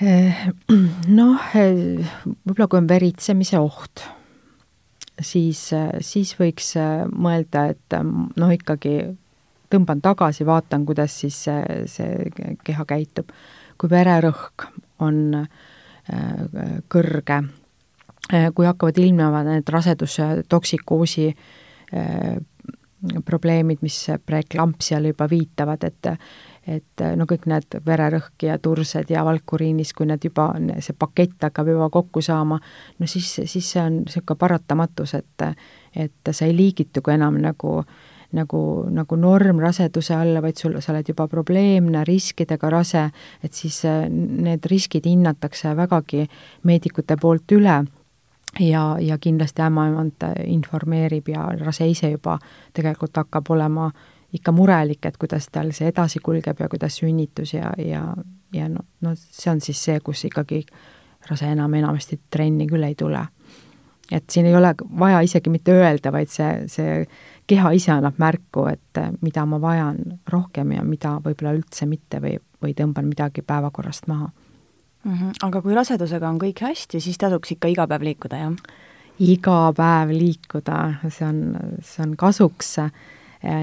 Eh, 0.00 0.48
noh, 1.18 1.40
eh, 1.56 2.04
võib-olla 2.44 2.66
kui 2.68 2.80
on 2.82 2.88
veritsemise 2.90 3.60
oht, 3.64 4.02
siis, 5.16 5.70
eh, 5.72 6.02
siis 6.04 6.34
võiks 6.36 6.74
mõelda, 7.16 7.70
et 7.72 7.96
noh, 8.04 8.52
ikkagi 8.52 8.98
tõmban 9.72 10.02
tagasi, 10.04 10.44
vaatan, 10.44 10.84
kuidas 10.84 11.16
siis 11.22 11.38
see, 11.46 11.86
see 11.88 12.28
keha 12.64 12.84
käitub. 12.84 13.32
kui 13.76 13.90
vererõhk 13.92 14.70
on 15.04 15.48
kõrge, 16.88 17.36
kui 18.56 18.64
hakkavad 18.64 18.98
ilmnema 19.02 19.42
need 19.44 19.68
raseduse 19.68 20.28
toksikoosi 20.48 21.26
Äh, 21.28 21.65
probleemid, 23.24 23.78
mis 23.82 24.06
preeklampsiale 24.26 25.14
juba 25.14 25.30
viitavad, 25.30 25.84
et 25.84 26.12
et 26.66 27.02
no 27.14 27.28
kõik 27.30 27.44
need 27.46 27.76
vererõhk 27.86 28.42
ja 28.42 28.56
tursed 28.58 29.10
ja 29.10 29.20
valkuriinis, 29.22 29.92
kui 29.94 30.08
need 30.10 30.24
juba, 30.26 30.48
see 30.82 30.96
pakett 30.98 31.44
hakkab 31.46 31.68
juba 31.70 31.86
kokku 31.94 32.18
saama, 32.26 32.58
no 32.98 33.06
siis, 33.06 33.28
siis 33.46 33.68
see 33.70 33.82
on 33.84 34.00
niisugune 34.00 34.40
paratamatus, 34.40 35.14
et 35.14 35.46
et 35.94 36.32
sa 36.32 36.44
ei 36.44 36.56
liigitugi 36.56 37.14
enam 37.14 37.38
nagu 37.40 37.78
nagu, 38.32 38.60
nagu 38.90 39.16
normraseduse 39.16 40.14
alla, 40.14 40.42
vaid 40.42 40.58
sul, 40.58 40.74
sa 40.82 40.92
oled 40.92 41.06
juba 41.08 41.28
probleemne, 41.30 42.02
riskidega 42.04 42.70
rase, 42.70 43.04
et 43.42 43.54
siis 43.54 43.84
need 44.10 44.66
riskid 44.66 45.06
hinnatakse 45.06 45.76
vägagi 45.78 46.26
meedikute 46.66 47.16
poolt 47.20 47.54
üle 47.54 47.78
ja, 48.60 48.96
ja 49.00 49.18
kindlasti 49.18 49.62
ämmaemand 49.62 50.26
informeerib 50.46 51.28
ja 51.28 51.48
rase 51.60 51.88
ise 51.88 52.10
juba 52.10 52.38
tegelikult 52.72 53.16
hakkab 53.16 53.50
olema 53.50 53.90
ikka 54.32 54.52
murelik, 54.52 55.06
et 55.06 55.16
kuidas 55.16 55.48
tal 55.52 55.72
see 55.72 55.88
edasi 55.88 56.20
kulgeb 56.24 56.60
ja 56.60 56.68
kuidas 56.68 56.98
sünnitus 57.00 57.54
ja, 57.54 57.72
ja, 57.78 58.02
ja 58.52 58.68
no, 58.68 58.84
no 59.00 59.14
see 59.16 59.50
on 59.52 59.60
siis 59.60 59.84
see, 59.84 60.00
kus 60.00 60.24
ikkagi 60.28 60.64
rase 61.30 61.48
enam 61.52 61.74
enamasti 61.74 62.20
trenni 62.30 62.66
küll 62.66 62.84
ei 62.86 62.94
tule. 62.94 63.26
et 64.12 64.30
siin 64.30 64.46
ei 64.46 64.54
ole 64.54 64.74
vaja 64.98 65.20
isegi 65.20 65.50
mitte 65.50 65.72
öelda, 65.74 66.12
vaid 66.12 66.30
see, 66.30 66.50
see 66.70 67.06
keha 67.46 67.70
ise 67.74 67.90
annab 67.92 68.18
märku, 68.22 68.66
et 68.70 69.00
mida 69.20 69.46
ma 69.46 69.60
vajan 69.60 69.96
rohkem 70.30 70.72
ja 70.72 70.84
mida 70.84 71.16
võib-olla 71.24 71.56
üldse 71.56 71.86
mitte 71.86 72.20
või, 72.22 72.36
või 72.62 72.74
tõmban 72.74 73.08
midagi 73.10 73.42
päevakorrast 73.42 74.06
maha 74.06 74.30
mm. 75.06 75.12
-hmm. 75.12 75.32
aga 75.42 75.62
kui 75.62 75.74
rasedusega 75.74 76.28
on 76.28 76.38
kõik 76.42 76.62
hästi, 76.62 77.00
siis 77.00 77.18
tasuks 77.18 77.56
ikka 77.56 77.68
iga 77.68 77.86
päev 77.86 78.02
liikuda, 78.02 78.36
jah? 78.36 78.56
iga 79.18 79.72
päev 79.76 80.10
liikuda, 80.12 80.80
see 81.08 81.28
on, 81.28 81.38
see 81.82 82.02
on 82.04 82.16
kasuks 82.16 82.78
eh, 82.78 82.90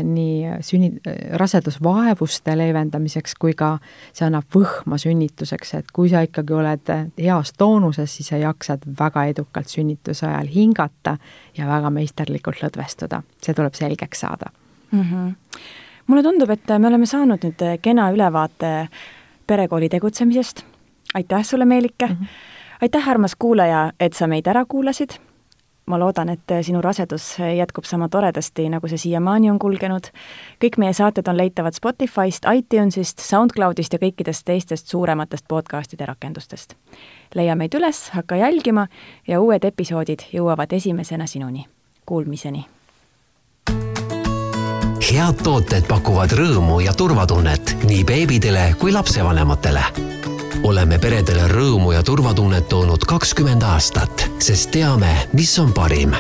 nii 0.04 0.56
sünni-, 0.66 0.98
rasedusvaevuste 1.38 2.58
leevendamiseks 2.58 3.36
kui 3.40 3.54
ka 3.54 3.78
see 4.14 4.26
annab 4.26 4.48
võhma 4.56 4.98
sünnituseks, 4.98 5.76
et 5.78 5.94
kui 5.94 6.10
sa 6.10 6.24
ikkagi 6.26 6.58
oled 6.58 6.94
heas 7.20 7.54
toonuses, 7.58 8.16
siis 8.16 8.32
sa 8.34 8.42
jaksad 8.42 8.88
väga 9.00 9.26
edukalt 9.36 9.70
sünnituse 9.70 10.28
ajal 10.28 10.50
hingata 10.56 11.18
ja 11.58 11.70
väga 11.70 11.90
meisterlikult 11.90 12.64
lõdvestuda. 12.64 13.22
see 13.42 13.54
tuleb 13.54 13.74
selgeks 13.74 14.20
saada 14.20 14.52
mm. 14.92 15.02
-hmm. 15.02 15.34
mulle 16.08 16.24
tundub, 16.24 16.50
et 16.50 16.78
me 16.80 16.88
oleme 16.88 17.06
saanud 17.06 17.44
nüüd 17.44 17.82
kena 17.82 18.12
ülevaate 18.12 18.88
perekooli 19.48 19.90
tegutsemisest 19.90 20.73
aitäh 21.14 21.44
sulle, 21.44 21.66
Meelike 21.66 22.08
mm! 22.08 22.14
-hmm. 22.14 22.28
aitäh, 22.82 23.10
armas 23.10 23.36
kuulaja, 23.40 23.92
et 24.00 24.14
sa 24.14 24.28
meid 24.28 24.48
ära 24.48 24.66
kuulasid. 24.66 25.10
ma 25.86 26.00
loodan, 26.00 26.30
et 26.30 26.52
sinu 26.62 26.82
rasedus 26.82 27.38
jätkub 27.58 27.84
sama 27.84 28.10
toredasti, 28.10 28.70
nagu 28.70 28.88
see 28.88 28.98
siiamaani 28.98 29.50
on 29.52 29.60
kulgenud. 29.60 30.08
kõik 30.64 30.78
meie 30.78 30.94
saated 30.94 31.28
on 31.28 31.38
leitavad 31.38 31.74
Spotify'st, 31.74 32.46
iTunes'ist, 32.56 33.20
SoundCloud'ist 33.20 33.94
ja 33.94 34.00
kõikidest 34.00 34.46
teistest 34.46 34.88
suurematest 34.88 35.46
podcast'ide 35.48 36.06
rakendustest. 36.06 36.76
leia 37.36 37.56
meid 37.56 37.74
üles, 37.74 38.10
hakka 38.10 38.36
jälgima 38.36 38.88
ja 39.28 39.42
uued 39.42 39.64
episoodid 39.64 40.20
jõuavad 40.34 40.74
esimesena 40.74 41.28
sinuni. 41.28 41.68
Kuulmiseni! 42.06 42.66
head 45.14 45.44
tooted 45.44 45.86
pakuvad 45.88 46.32
rõõmu 46.32 46.80
ja 46.80 46.94
turvatunnet 46.94 47.76
nii 47.84 48.04
beebidele 48.04 48.74
kui 48.80 48.92
lapsevanematele 48.92 50.23
oleme 50.64 51.00
peredele 51.00 51.48
rõõmu 51.52 51.94
ja 51.94 52.04
turvatunnet 52.04 52.70
toonud 52.72 53.04
kakskümmend 53.08 53.64
aastat, 53.68 54.28
sest 54.44 54.72
teame, 54.72 55.12
mis 55.34 55.58
on 55.60 55.74
parim. 55.74 56.16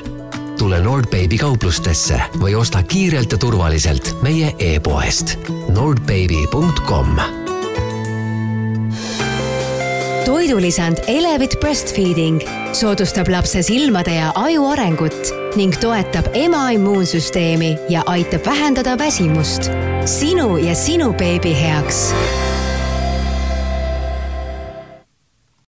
tule 0.58 0.80
Nordbaby 0.80 1.38
kauplustesse 1.38 2.20
või 2.39 2.56
osta 2.56 2.84
kiirelt 2.84 3.32
ja 3.32 3.38
turvaliselt 3.38 4.16
meie 4.22 4.54
e-poest 4.60 5.38
nordbaby.com 5.74 7.18
toidulisand 10.26 10.98
Elevit 11.08 11.60
Breastfeeding 11.60 12.41
soodustab 12.74 13.28
lapse 13.28 13.64
silmade 13.64 14.16
ja 14.16 14.32
aju 14.36 14.68
arengut 14.70 15.34
ning 15.56 15.74
toetab 15.82 16.30
ema 16.34 16.70
immuunsüsteemi 16.70 17.78
ja 17.89 18.04
aitab 18.06 18.46
vähendada 18.46 18.98
väsimust. 18.98 19.72
sinu 20.06 20.58
ja 20.58 20.76
sinu 20.76 21.14
beebi 21.14 21.56
heaks 21.62 22.14